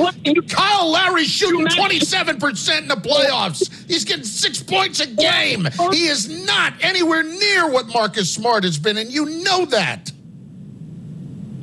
[0.48, 3.70] Kyle Lowry's shooting 27% in the playoffs.
[3.86, 5.68] He's getting six points a game.
[5.92, 10.10] He is not anywhere near what Marcus Smart has been, and you know that.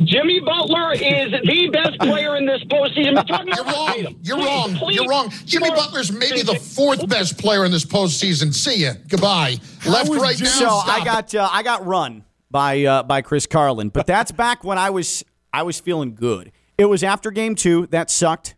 [0.04, 3.16] Jimmy Butler is the best player in this postseason.
[3.30, 4.16] We're You're wrong.
[4.22, 4.76] You're Please, wrong.
[4.76, 4.96] please.
[4.96, 5.30] You're wrong.
[5.46, 8.54] Jimmy You're- Butler's maybe the fourth best player in this postseason.
[8.54, 8.94] See ya.
[9.08, 9.58] Goodbye.
[9.86, 10.56] Left, right, Jimmy- now.
[10.56, 14.32] So stop I got uh, I got run by uh, by Chris Carlin, but that's
[14.32, 16.52] back when I was I was feeling good.
[16.78, 18.56] It was after game two that sucked,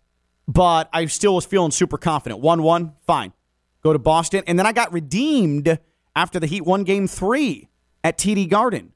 [0.47, 2.41] but I still was feeling super confident.
[2.41, 3.33] One one, fine.
[3.81, 5.79] Go to Boston, and then I got redeemed
[6.15, 7.69] after the Heat won game three
[8.03, 8.93] at TD Garden.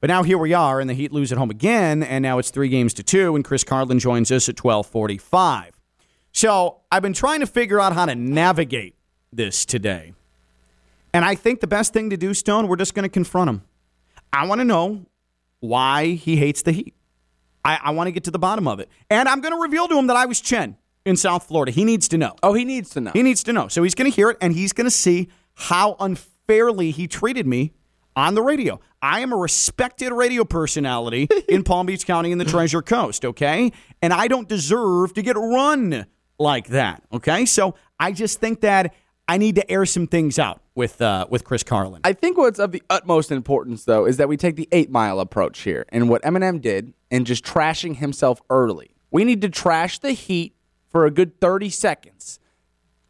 [0.00, 2.50] But now here we are, and the Heat lose at home again, and now it's
[2.50, 5.72] three games to two, and Chris Carlin joins us at twelve forty-five.
[6.32, 8.94] So I've been trying to figure out how to navigate
[9.32, 10.12] this today.
[11.12, 13.62] And I think the best thing to do, Stone, we're just going to confront him.
[14.32, 15.06] I want to know
[15.60, 16.94] why he hates the Heat.
[17.66, 18.88] I, I want to get to the bottom of it.
[19.10, 21.72] And I'm going to reveal to him that I was Chen in South Florida.
[21.72, 22.36] He needs to know.
[22.42, 23.10] oh, he needs to know.
[23.12, 23.66] He needs to know.
[23.68, 27.46] So he's going to hear it and he's going to see how unfairly he treated
[27.46, 27.72] me
[28.14, 28.80] on the radio.
[29.02, 33.72] I am a respected radio personality in Palm Beach County and the Treasure Coast, okay?
[34.00, 36.06] And I don't deserve to get run
[36.38, 37.46] like that, okay?
[37.46, 38.94] So I just think that
[39.28, 42.00] I need to air some things out with uh, with Chris Carlin.
[42.04, 45.20] I think what's of the utmost importance, though, is that we take the eight mile
[45.20, 45.84] approach here.
[45.88, 48.90] And what Eminem did and just trashing himself early.
[49.10, 50.54] We need to trash the Heat
[50.88, 52.38] for a good 30 seconds.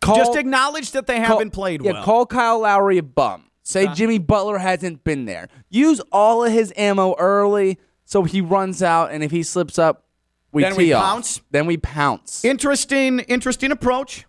[0.00, 2.04] Call, just acknowledge that they call- haven't played yeah, well.
[2.04, 3.44] call Kyle Lowry a bum.
[3.62, 5.48] Say Jimmy Butler hasn't been there.
[5.68, 10.04] Use all of his ammo early so he runs out, and if he slips up,
[10.52, 11.04] we Then we off.
[11.04, 11.40] pounce?
[11.50, 12.44] Then we pounce.
[12.44, 14.24] interesting, interesting approach.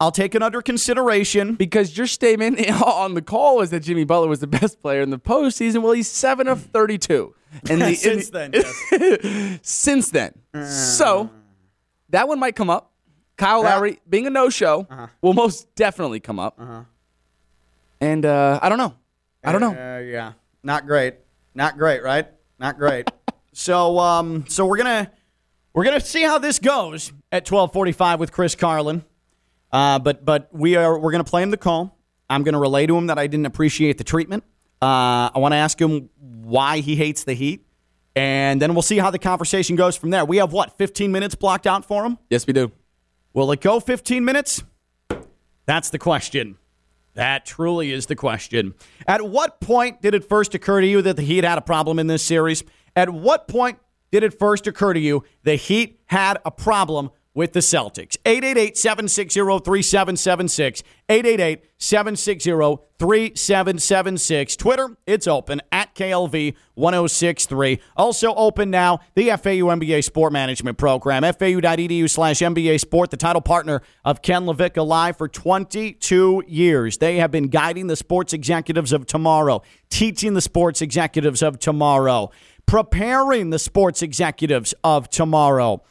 [0.00, 1.54] I'll take it under consideration.
[1.54, 5.10] because your statement on the call was that Jimmy Butler was the best player in
[5.10, 5.82] the postseason.
[5.82, 7.34] Well, he's seven of thirty-two,
[7.70, 10.34] and the, Since in- then, since then.
[10.66, 11.30] So
[12.10, 12.90] that one might come up.
[13.36, 15.06] Kyle Lowry being a no-show Uh-huh.
[15.20, 16.60] will most definitely come up.
[18.00, 18.94] And uh, I don't know.
[19.42, 19.72] I don't know.
[19.72, 21.14] Uh, yeah, not great.
[21.54, 22.26] Not great, right?
[22.58, 23.10] Not great.
[23.52, 25.10] so, um, so we're gonna
[25.72, 29.04] We're gonna see how this goes at 12:45 with Chris Carlin.
[29.74, 31.98] Uh, but but we are we're gonna play him the call.
[32.30, 34.44] I'm gonna relay to him that I didn't appreciate the treatment.
[34.80, 37.66] Uh, I want to ask him why he hates the Heat,
[38.14, 40.24] and then we'll see how the conversation goes from there.
[40.24, 42.18] We have what 15 minutes blocked out for him.
[42.30, 42.70] Yes, we do.
[43.32, 44.62] Will it go 15 minutes?
[45.66, 46.56] That's the question.
[47.14, 48.74] That truly is the question.
[49.08, 51.98] At what point did it first occur to you that the Heat had a problem
[51.98, 52.62] in this series?
[52.94, 53.80] At what point
[54.12, 58.16] did it first occur to you the Heat had a problem with the Celtics?
[58.24, 60.82] 888 760 3776.
[61.08, 64.56] 888 760 3776.
[64.56, 67.80] Twitter, it's open at KLV 1063.
[67.96, 71.22] Also open now, the FAU MBA Sport Management Program.
[71.22, 76.98] FAU.edu slash MBA Sport, the title partner of Ken LaVicka Live for 22 years.
[76.98, 82.30] They have been guiding the sports executives of tomorrow, teaching the sports executives of tomorrow,
[82.64, 85.82] preparing the sports executives of tomorrow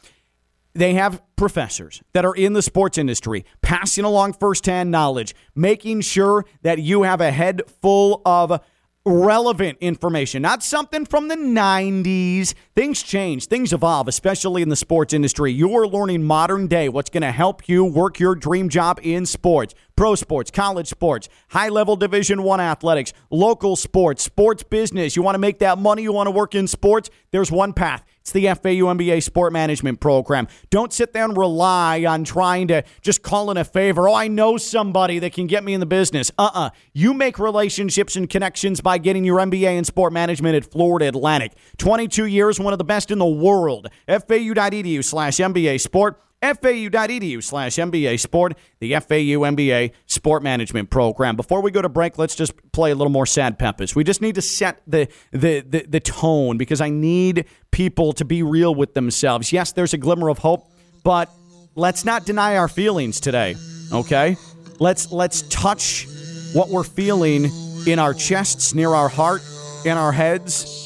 [0.74, 6.44] they have professors that are in the sports industry passing along firsthand knowledge, making sure
[6.62, 8.60] that you have a head full of
[9.06, 12.54] relevant information, not something from the 90s.
[12.74, 15.52] Things change, things evolve, especially in the sports industry.
[15.52, 19.74] You're learning modern day what's going to help you work your dream job in sports.
[19.96, 25.14] Pro sports, college sports, high level Division 1 athletics, local sports, sports business.
[25.14, 27.10] You want to make that money, you want to work in sports?
[27.30, 28.04] There's one path.
[28.20, 30.48] It's the FAU MBA Sport Management Program.
[30.70, 34.08] Don't sit there and rely on trying to just call in a favor.
[34.08, 36.32] Oh, I know somebody that can get me in the business.
[36.38, 40.64] Uh uh You make relationships and connections by getting your MBA in sport management at
[40.64, 41.52] Florida Atlantic.
[41.76, 43.88] 22 years, one of the best in the world.
[44.08, 46.20] FAU.edu slash MBA Sport
[46.52, 51.36] fau.edu slash MBA Sport, the FAU MBA Sport Management Program.
[51.36, 53.94] Before we go to break, let's just play a little more sad Peppers.
[53.94, 58.24] We just need to set the, the, the, the tone because I need people to
[58.24, 59.52] be real with themselves.
[59.52, 60.70] Yes, there's a glimmer of hope,
[61.02, 61.30] but
[61.74, 63.56] let's not deny our feelings today,
[63.92, 64.36] okay?
[64.78, 66.06] Let's, let's touch
[66.52, 67.48] what we're feeling
[67.86, 69.42] in our chests, near our heart,
[69.84, 70.80] in our heads.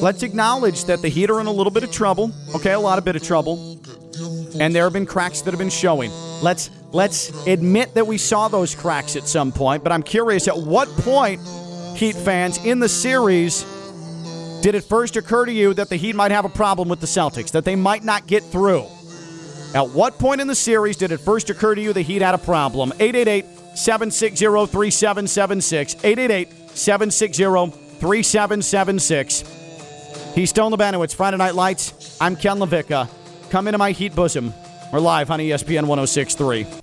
[0.00, 2.72] Let's acknowledge that the Heat are in a little bit of trouble, okay?
[2.72, 3.73] A lot of bit of trouble
[4.60, 6.10] and there have been cracks that have been showing.
[6.42, 10.56] Let's let's admit that we saw those cracks at some point, but I'm curious at
[10.56, 11.40] what point
[11.96, 13.64] Heat fans in the series
[14.62, 17.06] did it first occur to you that the Heat might have a problem with the
[17.06, 18.86] Celtics, that they might not get through?
[19.74, 22.34] At what point in the series did it first occur to you the Heat had
[22.34, 22.92] a problem?
[22.98, 23.44] 888
[23.76, 25.94] 760 3776.
[26.04, 27.44] 888 760
[28.00, 29.44] 3776.
[30.34, 31.04] He's Stone Labano.
[31.04, 32.16] It's Friday Night Lights.
[32.20, 33.23] I'm Ken LaVicka.
[33.54, 34.52] Come into my heat bosom.
[34.92, 36.64] We're live on ESPN 1063.
[36.64, 36.80] From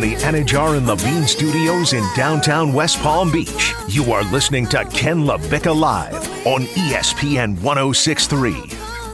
[0.00, 5.26] the Anidjar and Levine Studios in downtown West Palm Beach, you are listening to Ken
[5.26, 8.62] LaVicka Live on ESPN 1063.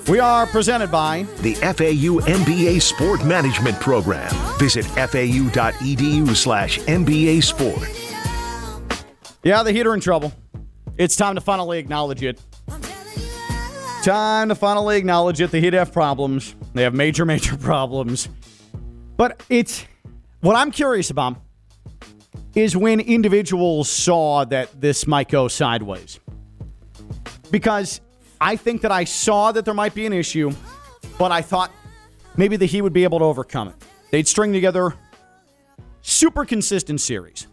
[0.09, 4.33] We are presented by the FAU MBA Sport Management Program.
[4.61, 7.89] Visit fau.edu slash MBA Sport.
[9.43, 10.33] Yeah, the Heat are in trouble.
[10.99, 12.41] It's time to finally acknowledge it.
[14.03, 15.53] Time to finally acknowledge it.
[15.53, 16.57] The Heat have problems.
[16.75, 18.29] They have major, major problems.
[19.17, 19.87] But it's
[20.41, 21.37] what I'm curious about
[22.57, 26.19] is when individuals saw that this might go sideways.
[27.53, 28.01] Because
[28.41, 30.51] I think that I saw that there might be an issue,
[31.17, 31.71] but I thought
[32.37, 33.77] maybe the Heat would be able to overcome it.
[34.11, 34.95] They'd string together
[36.01, 37.47] super consistent series.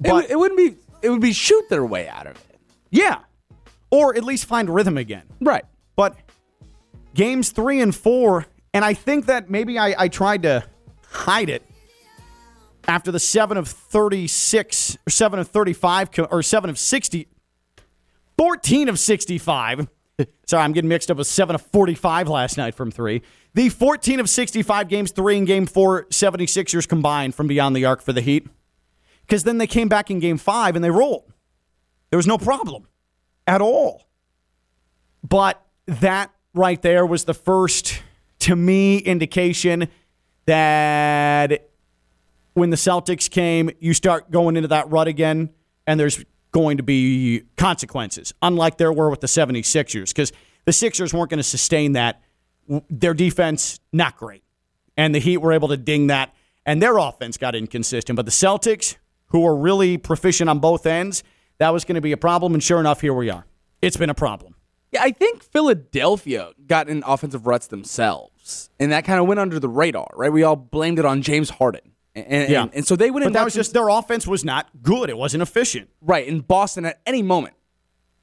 [0.00, 2.58] But it, it wouldn't be it would be shoot their way out of it.
[2.90, 3.18] Yeah.
[3.90, 5.24] Or at least find rhythm again.
[5.40, 5.64] Right.
[6.00, 6.16] But
[7.12, 10.64] games three and four, and I think that maybe I, I tried to
[11.10, 11.62] hide it
[12.88, 17.28] after the seven of 36 or seven of 35 or seven of 60,
[18.38, 19.88] 14 of 65.
[20.46, 23.20] Sorry, I'm getting mixed up with seven of 45 last night from three.
[23.52, 28.00] The 14 of 65 games three and game four, 76ers combined from beyond the arc
[28.00, 28.46] for the Heat.
[29.26, 31.30] Because then they came back in game five and they rolled.
[32.08, 32.88] There was no problem
[33.46, 34.06] at all.
[35.22, 38.02] But that right there was the first,
[38.40, 39.88] to me, indication
[40.46, 41.68] that
[42.54, 45.50] when the Celtics came, you start going into that rut again,
[45.86, 50.32] and there's going to be consequences, unlike there were with the 76ers, because
[50.64, 52.20] the Sixers weren't going to sustain that.
[52.88, 54.42] Their defense, not great.
[54.96, 56.34] And the Heat were able to ding that,
[56.66, 58.16] and their offense got inconsistent.
[58.16, 58.96] But the Celtics,
[59.28, 61.22] who are really proficient on both ends,
[61.58, 62.52] that was going to be a problem.
[62.54, 63.46] And sure enough, here we are.
[63.80, 64.56] It's been a problem.
[64.92, 69.60] Yeah, I think Philadelphia got in offensive ruts themselves, and that kind of went under
[69.60, 70.32] the radar, right?
[70.32, 71.92] We all blamed it on James Harden.
[72.14, 72.62] And, yeah.
[72.62, 75.10] and, and so they went But that was just their offense was not good.
[75.10, 75.90] It wasn't efficient.
[76.00, 76.26] Right.
[76.26, 77.54] In Boston, at any moment,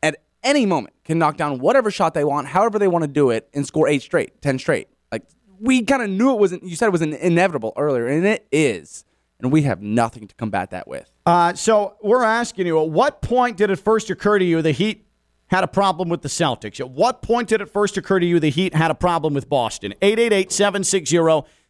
[0.03, 3.29] at any moment can knock down whatever shot they want, however they want to do
[3.29, 4.89] it, and score eight straight, ten straight.
[5.11, 5.23] Like
[5.59, 6.63] we kind of knew it wasn't.
[6.63, 9.05] You said it was an inevitable earlier, and it is,
[9.39, 11.09] and we have nothing to combat that with.
[11.25, 14.73] Uh, so we're asking you, at what point did it first occur to you the
[14.73, 15.06] Heat
[15.47, 16.79] had a problem with the Celtics?
[16.79, 19.49] At what point did it first occur to you the Heat had a problem with
[19.49, 19.93] Boston?
[20.01, 21.17] 888 760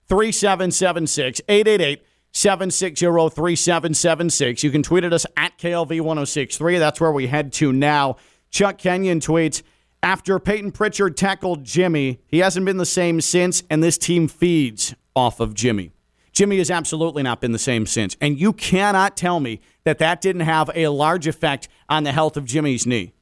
[0.08, 1.42] 3776.
[1.48, 4.64] 888 760 3776.
[4.64, 6.80] You can tweet at us at KLV1063.
[6.80, 8.18] That's where we head to now.
[8.50, 9.64] Chuck Kenyon tweets
[10.02, 14.96] After Payton Pritchard tackled Jimmy, he hasn't been the same since, and this team feeds
[15.16, 15.92] off of Jimmy.
[16.32, 18.16] Jimmy has absolutely not been the same since.
[18.22, 22.38] And you cannot tell me that that didn't have a large effect on the health
[22.38, 23.14] of Jimmy's knee.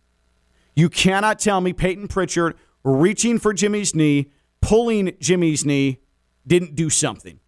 [0.76, 6.00] You cannot tell me Payton Pritchard reaching for Jimmy's knee, pulling Jimmy's knee,
[6.46, 7.40] didn't do something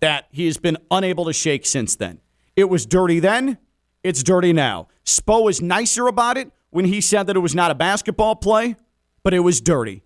[0.00, 2.20] that he has been unable to shake since then.
[2.56, 3.58] It was dirty then,
[4.02, 4.88] it's dirty now.
[5.04, 8.76] Spo was nicer about it when he said that it was not a basketball play,
[9.22, 10.04] but it was dirty.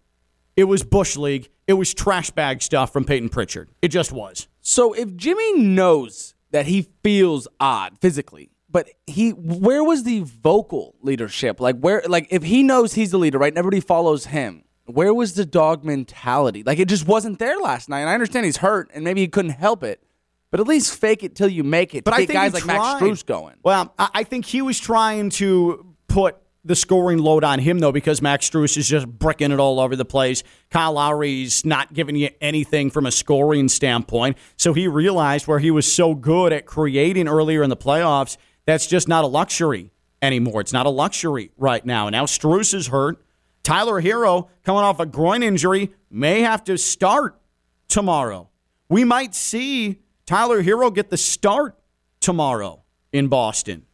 [0.56, 1.50] It was Bush League.
[1.66, 3.68] It was trash bag stuff from Payton Pritchard.
[3.82, 4.48] It just was.
[4.60, 10.94] So if Jimmy knows that he feels odd physically, but he where was the vocal
[11.02, 11.60] leadership?
[11.60, 13.52] Like where like if he knows he's the leader, right?
[13.52, 14.64] And everybody follows him.
[14.86, 16.62] Where was the dog mentality?
[16.64, 18.00] Like it just wasn't there last night.
[18.00, 20.02] And I understand he's hurt and maybe he couldn't help it.
[20.50, 22.04] But at least fake it till you make it.
[22.04, 22.78] But I think guys like tried.
[22.78, 23.56] Max Strus going.
[23.62, 27.92] Well, I I think he was trying to put the scoring load on him though,
[27.92, 30.42] because Max Strus is just bricking it all over the place.
[30.70, 34.36] Kyle Lowry's not giving you anything from a scoring standpoint.
[34.56, 38.36] So he realized where he was so good at creating earlier in the playoffs,
[38.68, 39.90] that's just not a luxury
[40.20, 40.60] anymore.
[40.60, 42.06] It's not a luxury right now.
[42.06, 43.16] And now Strus is hurt.
[43.62, 47.40] Tyler Herro, coming off a groin injury, may have to start
[47.88, 48.50] tomorrow.
[48.90, 51.78] We might see Tyler Herro get the start
[52.20, 53.86] tomorrow in Boston.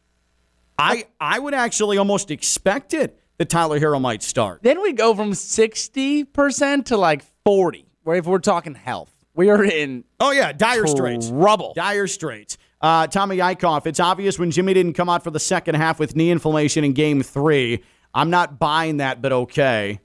[0.77, 4.61] I I would actually almost expect it that Tyler Herro might start.
[4.61, 7.85] Then we go from sixty percent to like forty.
[8.03, 9.13] Where if we're talking health.
[9.33, 11.29] We are in Oh yeah, dire straits.
[11.29, 11.71] Rubble.
[11.75, 12.57] Dire straits.
[12.81, 16.15] Uh, Tommy Eichhoff, it's obvious when Jimmy didn't come out for the second half with
[16.15, 17.83] knee inflammation in game three.
[18.13, 19.99] I'm not buying that, but okay.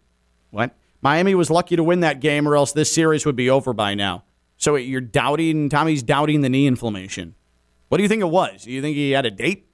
[0.51, 0.75] What?
[1.03, 3.95] Miami was lucky to win that game, or else this series would be over by
[3.95, 4.25] now.
[4.57, 7.35] So you're doubting, Tommy's doubting the knee inflammation.
[7.89, 8.65] What do you think it was?
[8.65, 9.67] Do you think he had a date?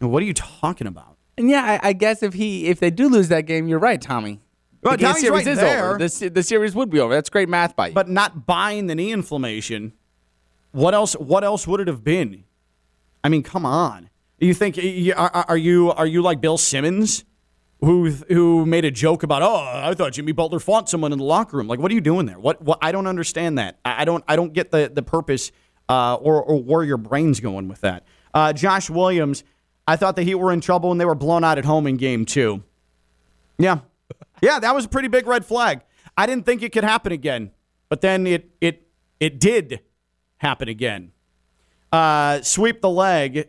[0.00, 1.16] What are you talking about?
[1.36, 4.00] And yeah, I, I guess if he if they do lose that game, you're right,
[4.00, 4.40] Tommy.
[4.82, 5.90] Well, The Tommy's series right is there.
[5.94, 5.98] over.
[6.06, 7.12] The, the series would be over.
[7.14, 7.94] That's great math by you.
[7.94, 9.92] But not buying the knee inflammation.
[10.78, 11.14] What else?
[11.14, 12.44] What else would it have been?
[13.24, 14.10] I mean, come on.
[14.38, 17.24] You think are, you are you like Bill Simmons,
[17.80, 19.42] who who made a joke about?
[19.42, 21.66] Oh, I thought Jimmy Butler fought someone in the locker room.
[21.66, 22.38] Like, what are you doing there?
[22.38, 22.62] What?
[22.62, 22.78] What?
[22.80, 23.80] I don't understand that.
[23.84, 24.22] I don't.
[24.28, 25.50] I don't get the the purpose
[25.88, 28.04] uh, or or where your brain's going with that.
[28.32, 29.42] Uh, Josh Williams.
[29.88, 31.96] I thought the Heat were in trouble when they were blown out at home in
[31.96, 32.62] Game Two.
[33.58, 33.80] Yeah,
[34.40, 35.80] yeah, that was a pretty big red flag.
[36.16, 37.50] I didn't think it could happen again,
[37.88, 38.86] but then it it
[39.18, 39.80] it did
[40.38, 41.12] happen again.
[41.92, 43.48] Uh, sweep the leg.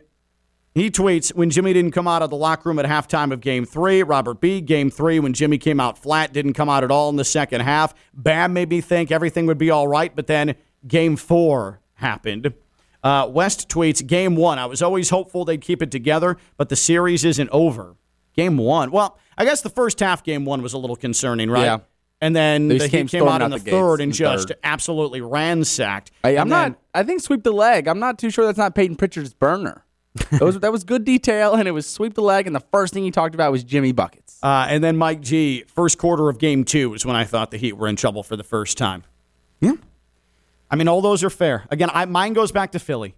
[0.74, 3.64] He tweets when Jimmy didn't come out of the locker room at halftime of game
[3.64, 4.02] three.
[4.04, 4.60] Robert B.
[4.60, 7.62] Game three when Jimmy came out flat, didn't come out at all in the second
[7.62, 7.92] half.
[8.14, 10.54] Bam made me think everything would be all right, but then
[10.86, 12.54] game four happened.
[13.02, 14.58] Uh, West tweets game one.
[14.58, 17.96] I was always hopeful they'd keep it together, but the series isn't over.
[18.34, 18.90] Game one.
[18.92, 21.64] Well, I guess the first half, game one, was a little concerning, right?
[21.64, 21.78] Yeah.
[22.20, 24.58] And then They the came came out in the, the third and just third.
[24.62, 26.10] absolutely ransacked.
[26.22, 26.78] And then- not.
[26.94, 27.86] I think sweep the leg.
[27.88, 29.84] I'm not too sure that's not Payton Pritchard's burner.
[30.32, 32.46] that was that was good detail, and it was sweep the leg.
[32.48, 34.38] And the first thing he talked about was Jimmy buckets.
[34.42, 37.56] Uh, and then Mike G, first quarter of game two is when I thought the
[37.58, 39.04] Heat were in trouble for the first time.
[39.60, 39.74] Yeah.
[40.68, 41.64] I mean, all those are fair.
[41.70, 43.14] Again, I, mine goes back to Philly.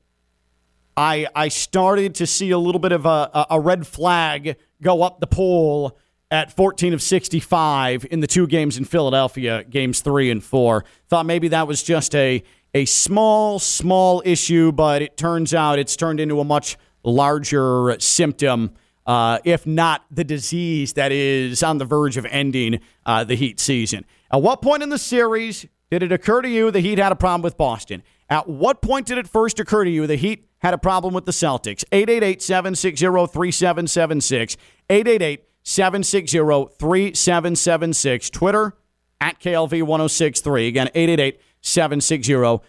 [0.97, 5.03] I I started to see a little bit of a, a, a red flag go
[5.03, 5.97] up the pole
[6.33, 10.85] at 14 of 65 in the two games in Philadelphia, games three and four.
[11.09, 12.43] Thought maybe that was just a
[12.75, 18.71] a small, small issue, but it turns out it's turned into a much larger symptom,
[19.07, 23.61] uh, if not the disease that is on the verge of ending uh, the Heat
[23.61, 24.07] season.
[24.33, 27.17] At what point in the series did it occur to you the Heat had a
[27.17, 28.03] problem with Boston?
[28.31, 31.27] At what point did it first occur to you the Heat had a problem with
[31.27, 31.85] the Celtics?
[31.93, 34.57] 888 760 3776.
[34.89, 36.39] 888 760
[36.79, 38.31] 3776.
[38.31, 38.75] Twitter
[39.21, 40.69] at KLV 1063.
[40.69, 42.67] Again, 888 760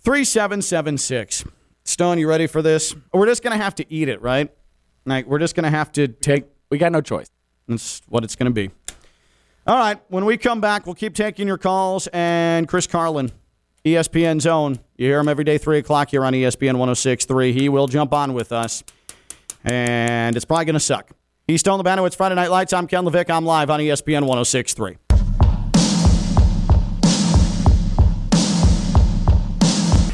[0.00, 1.44] 3776.
[1.84, 2.94] Stone, you ready for this?
[3.12, 4.52] We're just going to have to eat it, right?
[5.04, 6.44] Like, we're just going to have to take.
[6.70, 7.30] We got no choice.
[7.68, 8.70] That's what it's going to be.
[9.66, 10.00] All right.
[10.08, 12.08] When we come back, we'll keep taking your calls.
[12.12, 13.32] And Chris Carlin,
[13.84, 14.78] ESPN Zone.
[14.96, 17.52] You hear him every day, 3 o'clock here on ESPN 1063.
[17.52, 18.82] He will jump on with us.
[19.64, 21.10] And it's probably going to suck.
[21.50, 22.72] He's Stone Lebanowitz Friday Night Lights.
[22.72, 23.30] I'm Ken LaVicka.
[23.30, 24.98] I'm live on ESPN 1063.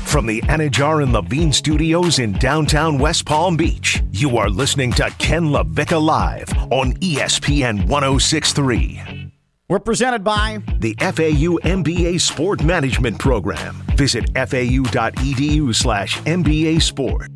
[0.06, 5.10] From the Anidjar and Levine studios in downtown West Palm Beach, you are listening to
[5.18, 9.30] Ken LaVicka Live on ESPN 1063.
[9.68, 13.74] We're presented by The FAU MBA Sport Management Program.
[13.96, 17.30] Visit fau.edu slash MBA Sport.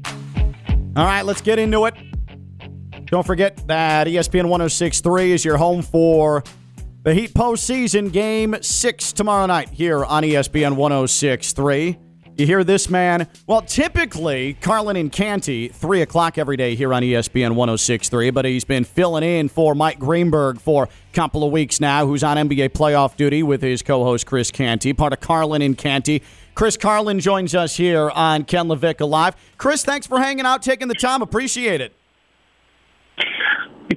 [0.96, 1.94] All right, let's get into it.
[3.10, 6.44] Don't forget that ESPN 1063 is your home for
[7.02, 11.98] the Heat postseason game six tomorrow night here on ESPN 1063.
[12.36, 13.26] You hear this man?
[13.48, 18.64] Well, typically, Carlin and Canty, 3 o'clock every day here on ESPN 1063, but he's
[18.64, 22.68] been filling in for Mike Greenberg for a couple of weeks now, who's on NBA
[22.68, 26.22] playoff duty with his co host Chris Canty, part of Carlin and Canty.
[26.54, 29.34] Chris Carlin joins us here on Ken LaVicka Live.
[29.58, 31.22] Chris, thanks for hanging out, taking the time.
[31.22, 31.96] Appreciate it.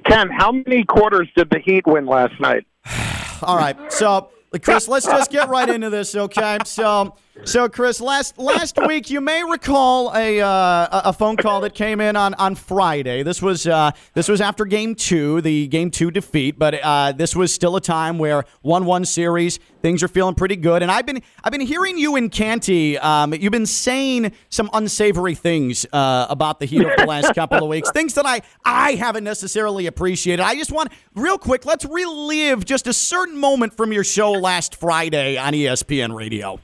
[0.00, 2.66] Ken, how many quarters did the Heat win last night?
[3.42, 4.30] All right, so
[4.62, 6.58] Chris, let's just get right into this, okay?
[6.64, 11.74] So, so Chris, last last week you may recall a uh, a phone call that
[11.74, 13.22] came in on, on Friday.
[13.24, 17.34] This was uh, this was after Game Two, the Game Two defeat, but uh, this
[17.34, 20.82] was still a time where one one series things are feeling pretty good.
[20.82, 25.34] And I've been I've been hearing you in Canty, um, you've been saying some unsavory
[25.34, 28.92] things uh, about the Heat over the last couple of weeks, things that I I
[28.92, 30.42] haven't necessarily appreciated.
[30.42, 34.76] I just want real quick, let's relive just a certain moment from your show last
[34.76, 36.60] Friday on ESPN Radio.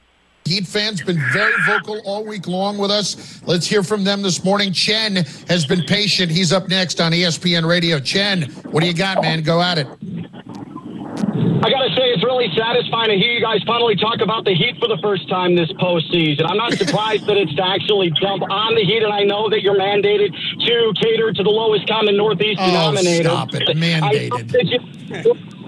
[0.51, 3.41] Heat fans been very vocal all week long with us.
[3.47, 4.73] Let's hear from them this morning.
[4.73, 5.15] Chen
[5.47, 6.29] has been patient.
[6.29, 8.01] He's up next on ESPN Radio.
[8.01, 9.43] Chen, what do you got, man?
[9.43, 9.87] Go at it.
[9.87, 14.53] I got to say, it's really satisfying to hear you guys finally talk about the
[14.53, 16.43] Heat for the first time this postseason.
[16.49, 19.61] I'm not surprised that it's to actually jump on the Heat, and I know that
[19.61, 20.33] you're mandated
[20.65, 23.29] to cater to the lowest common Northeast Oh, denominator.
[23.29, 23.69] stop it.
[23.77, 25.60] Mandated.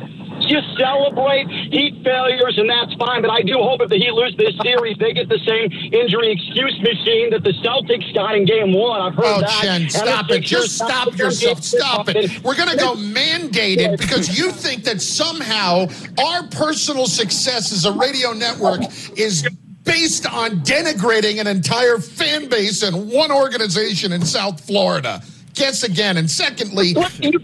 [0.49, 3.21] You- Just celebrate Heat failures, and that's fine.
[3.21, 6.31] But I do hope if the Heat lose this series, they get the same injury
[6.31, 9.01] excuse machine that the Celtics got in Game One.
[9.01, 9.61] I've heard Oh, that.
[9.63, 10.41] Chen, stop it.
[10.41, 11.63] Just stop yourself.
[11.63, 12.43] Stop it.
[12.43, 15.87] We're going to go mandated because you think that somehow
[16.23, 18.81] our personal success as a radio network
[19.17, 19.47] is
[19.83, 25.21] based on denigrating an entire fan base and one organization in South Florida.
[25.53, 26.17] Guess again.
[26.17, 26.93] And secondly,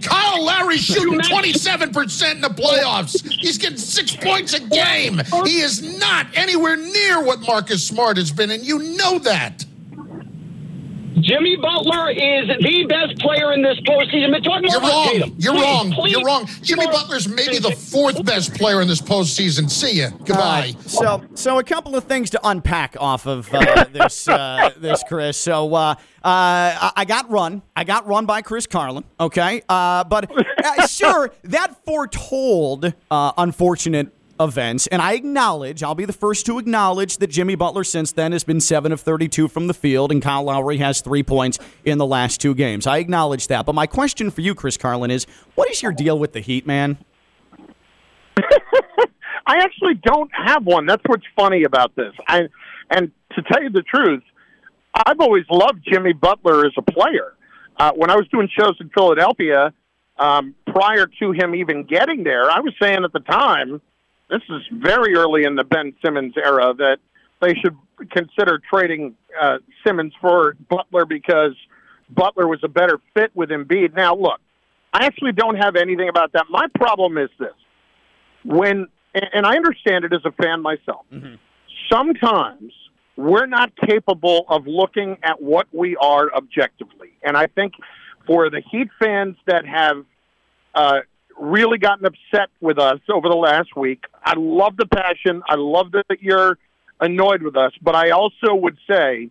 [0.02, 3.28] Kyle Lowry shooting 27% in the playoffs.
[3.40, 5.22] He's getting six points a game.
[5.46, 9.64] He is not anywhere near what Marcus Smart has been, and you know that.
[11.22, 14.32] Jimmy Butler is the best player in this postseason.
[14.32, 15.06] But talk more You're about wrong.
[15.08, 15.36] Tatum.
[15.38, 15.92] You're Please, wrong.
[15.92, 16.12] please.
[16.12, 16.46] You're wrong.
[16.62, 19.70] Jimmy Butler's maybe the fourth best player in this postseason.
[19.70, 20.10] See ya.
[20.10, 20.34] Goodbye.
[20.36, 24.72] All right, So, so a couple of things to unpack off of uh, this, uh,
[24.78, 25.38] this, Chris.
[25.38, 27.62] So, uh, uh, I I got run.
[27.76, 29.06] I got run by Chris Carlin.
[29.20, 30.30] Okay, uh, but
[30.64, 35.84] uh, sure, that foretold uh, unfortunate events, and I acknowledge.
[35.84, 39.02] I'll be the first to acknowledge that Jimmy Butler since then has been seven of
[39.02, 42.88] thirty-two from the field, and Kyle Lowry has three points in the last two games.
[42.88, 43.66] I acknowledge that.
[43.66, 45.26] But my question for you, Chris Carlin, is:
[45.56, 46.98] What is your deal with the Heat, man?
[49.46, 50.86] I actually don't have one.
[50.86, 52.14] That's what's funny about this.
[52.28, 52.50] I,
[52.90, 54.24] and to tell you the truth,
[54.94, 57.34] I've always loved Jimmy Butler as a player.
[57.78, 59.74] Uh, when I was doing shows in Philadelphia,
[60.18, 63.82] um, prior to him even getting there, I was saying at the time,
[64.30, 66.98] this is very early in the Ben Simmons era, that
[67.42, 67.78] they should
[68.12, 71.56] consider trading uh, Simmons for Butler because
[72.10, 73.96] Butler was a better fit with Embiid.
[73.96, 74.40] Now, look,
[74.94, 76.46] I actually don't have anything about that.
[76.50, 77.54] My problem is this
[78.44, 81.06] when and I understand it as a fan myself.
[81.92, 82.72] Sometimes
[83.16, 87.74] we're not capable of looking at what we are objectively, and I think
[88.28, 90.06] for the Heat fans that have
[90.76, 91.00] uh,
[91.40, 95.42] really gotten upset with us over the last week, I love the passion.
[95.48, 96.58] I love that you're
[97.00, 99.30] annoyed with us, but I also would say,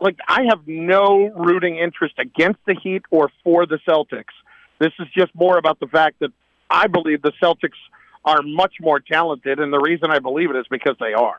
[0.00, 4.34] like, I have no rooting interest against the Heat or for the Celtics.
[4.78, 6.30] This is just more about the fact that
[6.68, 7.78] I believe the Celtics
[8.24, 11.38] are much more talented, and the reason I believe it is because they are.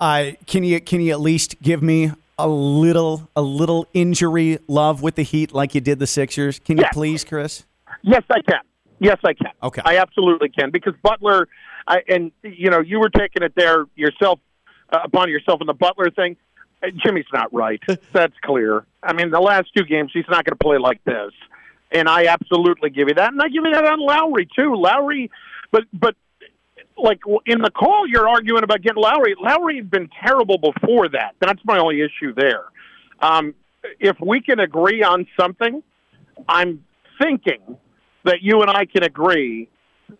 [0.00, 5.02] Uh, can you can you at least give me a little a little injury love
[5.02, 6.60] with the Heat like you did the Sixers?
[6.60, 7.64] Can you please, Chris?
[8.02, 8.60] Yes, I can.
[9.00, 9.52] Yes, I can.
[9.62, 9.82] Okay.
[9.84, 11.48] I absolutely can because Butler,
[11.86, 14.40] I, and you know, you were taking it there yourself
[14.92, 16.36] uh, upon yourself in the Butler thing.
[16.82, 17.80] Uh, Jimmy's not right.
[18.12, 18.84] That's clear.
[19.02, 21.32] I mean, the last two games, he's not going to play like this,
[21.92, 24.74] and I absolutely give you that, and I give you that on Lowry too.
[24.74, 25.30] Lowry,
[25.70, 26.16] but but
[26.96, 29.34] like in the call, you're arguing about getting Lowry.
[29.40, 31.34] Lowry had been terrible before that.
[31.40, 32.64] That's my only issue there.
[33.20, 33.54] Um,
[34.00, 35.82] if we can agree on something,
[36.48, 36.84] I'm
[37.20, 37.78] thinking
[38.28, 39.68] that you and I can agree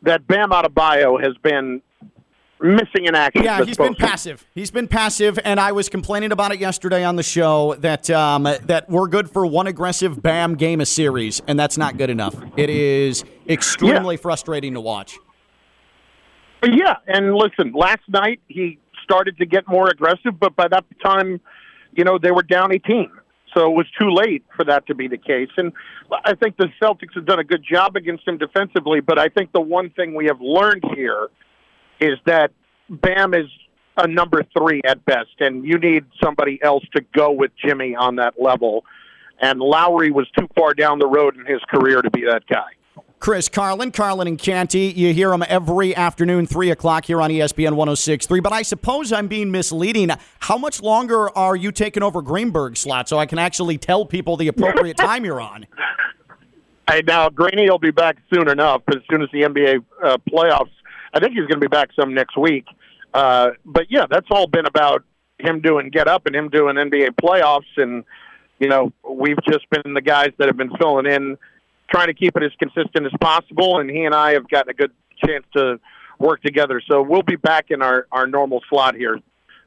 [0.03, 1.83] that Bam Adebayo has been
[2.61, 3.45] missing in action.
[3.45, 4.47] Yeah, he's been passive.
[4.55, 8.45] He's been passive, and I was complaining about it yesterday on the show that um,
[8.45, 12.35] that we're good for one aggressive Bam game a series, and that's not good enough.
[12.57, 15.19] It is extremely frustrating to watch.
[16.63, 21.41] Yeah, and listen, last night he started to get more aggressive, but by that time,
[21.93, 23.11] you know, they were down 18.
[23.59, 25.49] So it was too late for that to be the case.
[25.57, 25.73] And
[26.25, 29.51] I think the Celtics have done a good job against him defensively, but I think
[29.53, 31.29] the one thing we have learned here
[32.01, 32.53] is that
[32.89, 33.47] Bam is
[33.97, 38.17] a number three at best, and you need somebody else to go with Jimmy on
[38.17, 38.85] that level.
[39.41, 42.78] And Lowry was too far down the road in his career to be that guy.
[43.21, 44.93] Chris Carlin, Carlin and Canty.
[44.95, 48.41] You hear him every afternoon, 3 o'clock here on ESPN 1063.
[48.41, 50.11] But I suppose I'm being misleading.
[50.41, 54.37] How much longer are you taking over Greenberg's slot so I can actually tell people
[54.37, 55.67] the appropriate time you're on?
[56.89, 58.83] Hey, now Greeny will be back soon enough.
[58.87, 60.71] But as soon as the NBA uh, playoffs,
[61.13, 62.67] I think he's going to be back some next week.
[63.15, 65.03] Uh, but yeah, that's all been about
[65.39, 68.05] him doing get up and him doing NBA playoffs, and
[68.59, 71.37] you know we've just been the guys that have been filling in,
[71.91, 73.79] trying to keep it as consistent as possible.
[73.81, 74.93] And he and I have gotten a good
[75.25, 75.79] chance to
[76.19, 76.81] work together.
[76.89, 79.19] So we'll be back in our our normal slot here.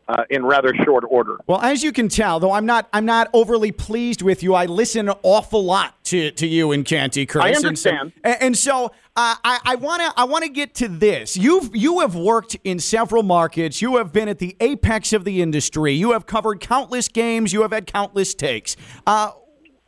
[0.08, 1.38] Uh, in rather short order.
[1.48, 4.54] Well, as you can tell, though I'm not I'm not overly pleased with you.
[4.56, 7.46] I listen an awful lot to, to you and Canty, Chris.
[7.46, 8.12] I And so- understand.
[8.24, 11.38] And, so uh, I want to I want to get to this.
[11.38, 13.82] You've you have worked in several markets.
[13.82, 15.94] You have been at the apex of the industry.
[15.94, 17.54] You have covered countless games.
[17.54, 18.76] You have had countless takes.
[19.08, 19.32] Uh,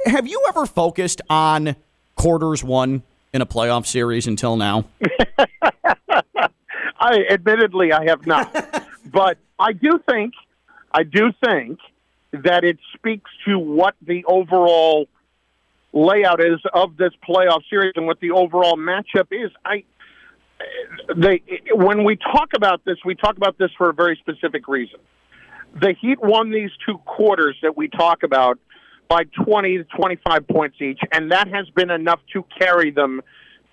[0.05, 1.75] have you ever focused on
[2.23, 3.03] quarters won
[3.33, 4.85] in a playoff series until now?
[6.97, 10.33] I admittedly I have not, but I do think
[10.93, 11.79] I do think
[12.31, 15.07] that it speaks to what the overall
[15.91, 19.51] layout is of this playoff series and what the overall matchup is.
[19.65, 19.83] I
[21.13, 21.41] they
[21.73, 24.99] when we talk about this, we talk about this for a very specific reason.
[25.75, 28.59] The Heat won these two quarters that we talk about
[29.07, 33.21] by 20 to 25 points each, and that has been enough to carry them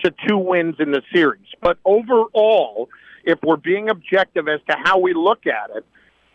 [0.05, 1.47] to two wins in the series.
[1.61, 2.89] But overall,
[3.25, 5.85] if we're being objective as to how we look at it,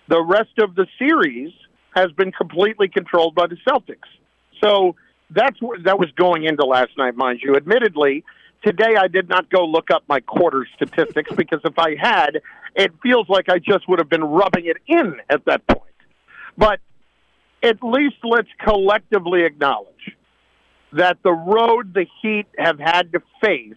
[0.08, 1.52] the rest of the series
[1.96, 4.10] has been completely controlled by the Celtics.
[4.64, 4.96] So
[5.32, 7.56] that's that was going into last night, mind you.
[7.56, 8.24] Admittedly,
[8.64, 12.42] today I did not go look up my quarter statistics because if I had,
[12.76, 15.82] it feels like I just would have been rubbing it in at that point.
[16.58, 16.80] But
[17.66, 20.16] at least let's collectively acknowledge
[20.94, 23.74] that the road the Heat have had to face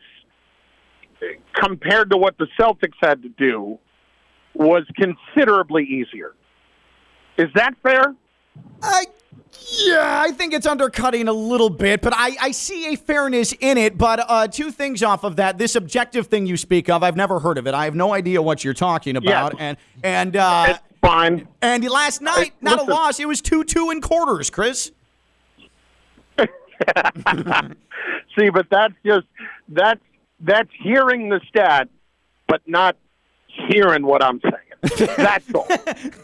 [1.54, 3.78] compared to what the Celtics had to do
[4.54, 6.34] was considerably easier.
[7.36, 8.14] Is that fair?
[8.82, 9.06] I,
[9.84, 13.78] yeah, I think it's undercutting a little bit, but I, I see a fairness in
[13.78, 13.96] it.
[13.96, 17.40] But uh, two things off of that: this objective thing you speak of, I've never
[17.40, 17.74] heard of it.
[17.74, 19.54] I have no idea what you're talking about.
[19.60, 20.78] And and uh,
[21.08, 21.48] fine.
[21.62, 22.88] And last night, not listen.
[22.90, 23.20] a loss.
[23.20, 24.92] It was two two in quarters, Chris.
[28.38, 29.26] See, but that's just
[29.68, 30.00] that's
[30.40, 31.88] that's hearing the stat,
[32.46, 32.96] but not
[33.46, 34.67] hearing what I'm saying.
[35.16, 35.66] That's all.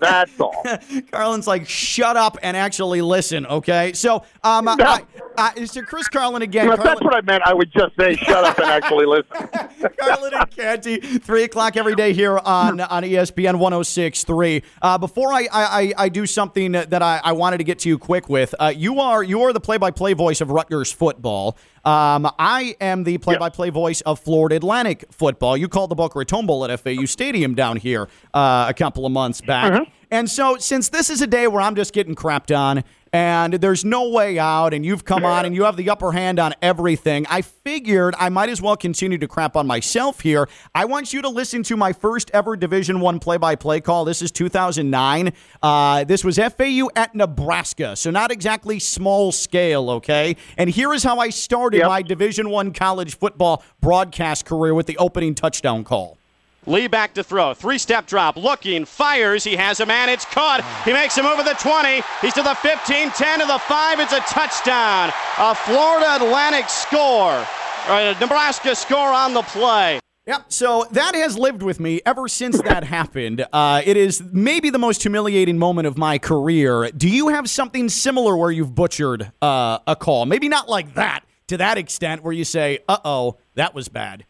[0.01, 0.63] That's all.
[1.11, 3.93] Carlin's like, shut up and actually listen, okay?
[3.95, 5.05] So, um, I,
[5.37, 6.71] I, so Chris Carlin again.
[6.71, 9.49] If that's what I meant, I would just say shut up and actually listen.
[9.99, 14.63] Carlin and Canty, three o'clock every day here on on ESPN 106.3.
[14.81, 17.99] Uh, before I, I I do something that I, I wanted to get to you
[17.99, 21.57] quick with, uh, you are you are the play by play voice of Rutgers football.
[21.85, 25.57] Um, I am the play by play voice of Florida Atlantic football.
[25.57, 29.13] You called the Boca Raton Bowl at FAU Stadium down here uh, a couple of
[29.13, 29.71] months back.
[30.11, 32.85] And so, since this is a day where I'm just getting crapped on
[33.15, 36.41] and there's no way out, and you've come on and you have the upper hand
[36.41, 40.49] on everything, I figured I might as well continue to crap on myself here.
[40.75, 44.05] I want you to listen to my first ever Division One play-by-play call.
[44.05, 45.33] This is 2009.
[45.63, 50.35] Uh, this was FAU at Nebraska, so not exactly small scale, okay?
[50.59, 54.97] And here is how I started my Division One college football broadcast career with the
[54.97, 56.19] opening touchdown call.
[56.67, 57.55] Lee back to throw.
[57.55, 58.37] Three step drop.
[58.37, 58.85] Looking.
[58.85, 59.45] Fires.
[59.45, 60.09] He has a man.
[60.09, 60.65] It's caught.
[60.85, 62.03] He makes him over the 20.
[62.21, 64.01] He's to the 15, 10 to the 5.
[64.01, 65.13] It's a touchdown.
[65.39, 67.47] A Florida Atlantic score.
[67.89, 70.01] A Nebraska score on the play.
[70.27, 70.47] Yep.
[70.49, 73.45] So that has lived with me ever since that happened.
[73.53, 76.91] Uh, it is maybe the most humiliating moment of my career.
[76.97, 80.25] Do you have something similar where you've butchered uh, a call?
[80.25, 84.25] Maybe not like that to that extent where you say, "Uh oh, that was bad."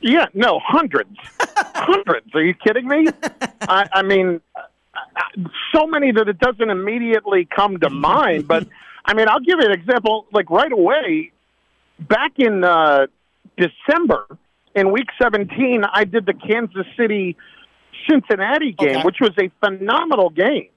[0.00, 1.16] Yeah, no, hundreds,
[1.74, 2.32] hundreds.
[2.34, 3.06] Are you kidding me?
[3.62, 4.40] I, I mean,
[5.74, 8.46] so many that it doesn't immediately come to mind.
[8.46, 8.68] But
[9.04, 10.26] I mean, I'll give you an example.
[10.32, 11.32] Like right away,
[11.98, 13.06] back in uh,
[13.56, 14.26] December
[14.74, 17.36] in Week 17, I did the Kansas City
[18.08, 19.02] Cincinnati game, Okay.
[19.02, 20.68] which was a phenomenal game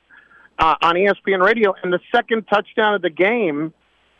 [0.58, 1.76] uh, on ESPN Radio.
[1.84, 3.72] And the second touchdown of the game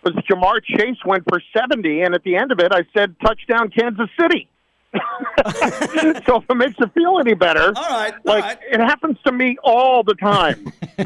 [0.04, 3.70] was Ja'Marr Chase went for 70, and at the end of it, I said touchdown
[3.72, 4.48] Kansas City.
[6.26, 8.60] so if it makes you feel any better, All right, all like right.
[8.72, 10.72] it happens to me all the time.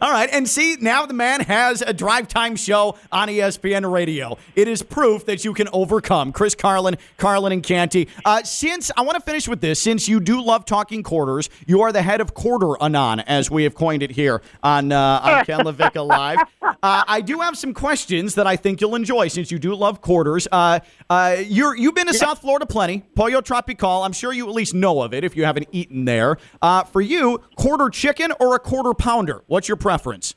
[0.00, 4.38] All right, and see, now the man has a drive time show on ESPN Radio.
[4.54, 6.30] It is proof that you can overcome.
[6.32, 8.06] Chris Carlin, Carlin and Canty.
[8.24, 11.80] Uh, since I want to finish with this, since you do love talking quarters, you
[11.80, 15.44] are the head of Quarter Anon, as we have coined it here on uh, on
[15.44, 16.38] Ken LaVicka Live.
[16.62, 20.00] Uh, I do have some questions that I think you'll enjoy, since you do love
[20.00, 20.46] quarters.
[20.52, 20.78] Uh,
[21.08, 24.02] uh, you're you've been to South Florida plenty, Pollo Tropical.
[24.02, 26.38] I'm sure you at least know of it if you haven't eaten there.
[26.62, 29.42] Uh, for you, quarter chicken or a quarter pounder?
[29.46, 30.34] What's your preference?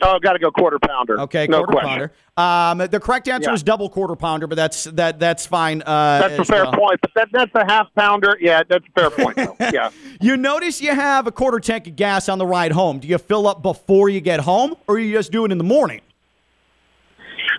[0.00, 1.20] oh, got to go quarter pounder.
[1.20, 2.10] Okay, no quarter question.
[2.36, 2.82] pounder.
[2.82, 3.54] Um, the correct answer Yeah.
[3.56, 5.82] is double quarter pounder, but that's that that's fine.
[5.82, 6.72] Uh, That's a fair well.
[6.72, 8.38] point, but that, that's a half pounder.
[8.40, 9.36] Yeah, that's a fair point.
[9.36, 9.56] Though.
[9.70, 9.90] Yeah.
[10.18, 13.00] You notice you have a quarter tank of gas on the ride home.
[13.00, 15.64] Do you fill up before you get home, or you just do it in the
[15.64, 16.00] morning?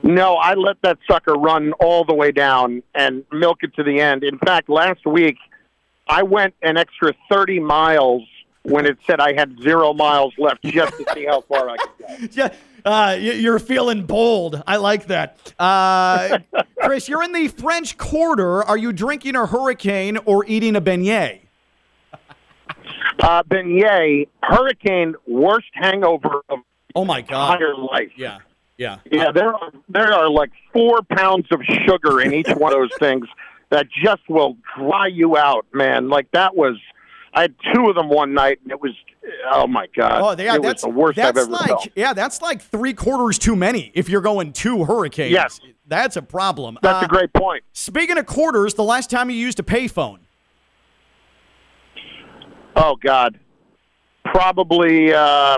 [0.04, 4.00] No, I let that sucker run all the way down and milk it to the
[4.00, 4.24] end.
[4.24, 5.38] In fact, last week
[6.08, 8.24] I went an extra 30 miles
[8.64, 11.90] when it said I had zero miles left just to see how far I could
[12.00, 12.28] go.
[12.32, 12.54] Yeah,
[12.86, 14.62] uh, you're feeling bold.
[14.68, 15.54] I like that.
[15.60, 16.40] Uh,
[16.82, 18.64] Chris, you're in the French Quarter.
[18.64, 21.40] Are you drinking a hurricane or eating a beignet?
[23.20, 26.60] Uh, beignet, hurricane, worst hangover of
[26.94, 27.54] Oh my God!
[27.60, 28.12] entire life.
[28.16, 28.38] Yeah,
[28.78, 29.00] yeah.
[29.12, 32.96] Yeah, there are, there are like four pounds of sugar in each one of those
[33.00, 33.28] things
[33.70, 36.10] that just will dry you out, man.
[36.10, 36.78] Like that was,
[37.34, 38.94] I had two of them one night, and it was,
[39.52, 41.88] oh my god, Oh, yeah, it that's the worst that's I've ever like felt.
[41.96, 43.92] yeah, that's like three quarters too many.
[43.94, 45.60] If you're going two hurricanes, Yes.
[45.86, 46.78] that's a problem.
[46.82, 47.64] That's Uh, a great point.
[47.74, 50.20] Speaking of quarters, the last time you used a payphone.
[52.76, 53.40] Oh God,
[54.24, 55.14] probably.
[55.14, 55.58] Uh,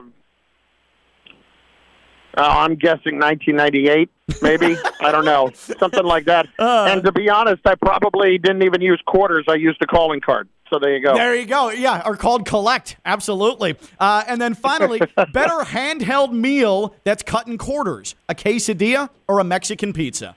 [2.38, 4.10] uh, I'm guessing 1998,
[4.42, 4.78] maybe.
[5.02, 6.48] I don't know, something like that.
[6.58, 6.88] Uh.
[6.90, 9.46] and to be honest, I probably didn't even use quarters.
[9.48, 10.48] I used a calling card.
[10.70, 11.16] So there you go.
[11.16, 11.72] There you go.
[11.72, 12.98] Yeah, or called collect.
[13.04, 13.76] Absolutely.
[14.00, 15.00] Uh, and then finally,
[15.34, 20.36] better handheld meal that's cut in quarters: a quesadilla or a Mexican pizza.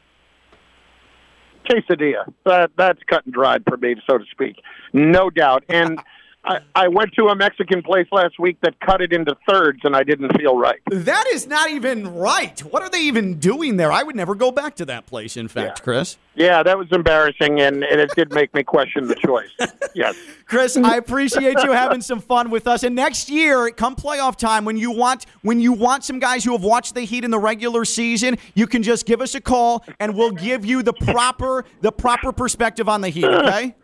[1.68, 2.32] quesadilla.
[2.47, 4.57] That that's cut and dried for me, so to speak,
[4.95, 5.64] no doubt.
[5.68, 5.99] And
[6.45, 9.95] I, I went to a Mexican place last week that cut it into thirds, and
[9.95, 10.80] I didn't feel right.
[10.90, 12.59] That is not even right.
[12.61, 13.93] What are they even doing there?
[13.93, 15.36] I would never go back to that place.
[15.36, 16.16] In fact, Chris.
[16.34, 19.51] Yeah, that was embarrassing, and, and it did make me question the choice.
[19.95, 20.16] Yes.
[20.47, 22.82] Chris, I appreciate you having some fun with us.
[22.82, 26.53] And next year, come playoff time, when you want when you want some guys who
[26.53, 29.84] have watched the Heat in the regular season, you can just give us a call,
[30.01, 33.24] and we'll give you the proper the proper perspective on the Heat.
[33.43, 33.74] Okay.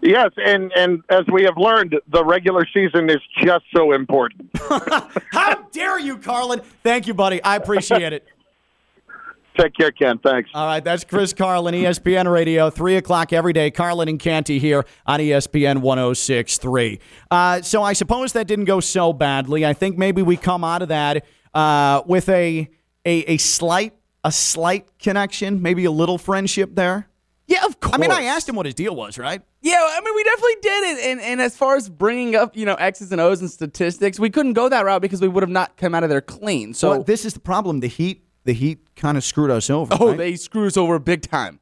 [0.00, 4.50] Yes, and and as we have learned, the regular season is just so important.
[5.32, 6.60] How dare you, Carlin?
[6.82, 7.42] Thank you, buddy.
[7.42, 8.26] I appreciate it.
[9.58, 10.18] Take care, Ken.
[10.18, 10.50] Thanks.
[10.54, 13.72] All right, that's Chris Carlin, ESPN Radio, 3 o'clock every day.
[13.72, 17.00] Carlin and Canty here on ESPN 1063.
[17.28, 19.66] Uh, so I suppose that didn't go so badly.
[19.66, 22.70] I think maybe we come out of that uh, with a,
[23.04, 27.07] a a slight a slight connection, maybe a little friendship there.
[27.48, 27.94] Yeah, of course.
[27.94, 29.40] I mean, I asked him what his deal was, right?
[29.62, 31.04] Yeah, I mean, we definitely did it.
[31.06, 34.28] And, and as far as bringing up, you know, X's and O's and statistics, we
[34.28, 36.74] couldn't go that route because we would have not come out of there clean.
[36.74, 37.80] So, Well, this is the problem.
[37.80, 39.96] The Heat, the Heat kind of screwed us over.
[39.98, 40.18] oh, right?
[40.18, 41.60] they screwed us over big time.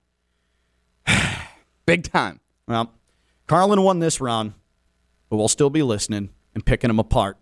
[1.86, 2.40] big time.
[2.66, 2.92] Well,
[3.46, 4.54] Carlin won this round,
[5.30, 7.38] but we'll still be listening and picking him apart.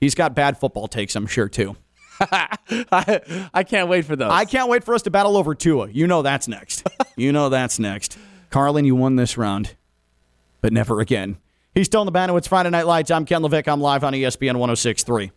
[0.00, 1.76] He's got bad football takes, I'm sure, too.
[2.30, 4.30] I, I can't wait for those.
[4.30, 5.88] I can't wait for us to battle over Tua.
[5.88, 6.86] You know that's next.
[7.16, 8.18] you know that's next.
[8.50, 9.74] Carlin, you won this round,
[10.60, 11.38] but never again.
[11.74, 12.32] He's still in the band.
[12.36, 13.10] It's Friday Night Lights.
[13.10, 13.68] I'm Ken Levick.
[13.68, 15.30] I'm live on ESPN 1063.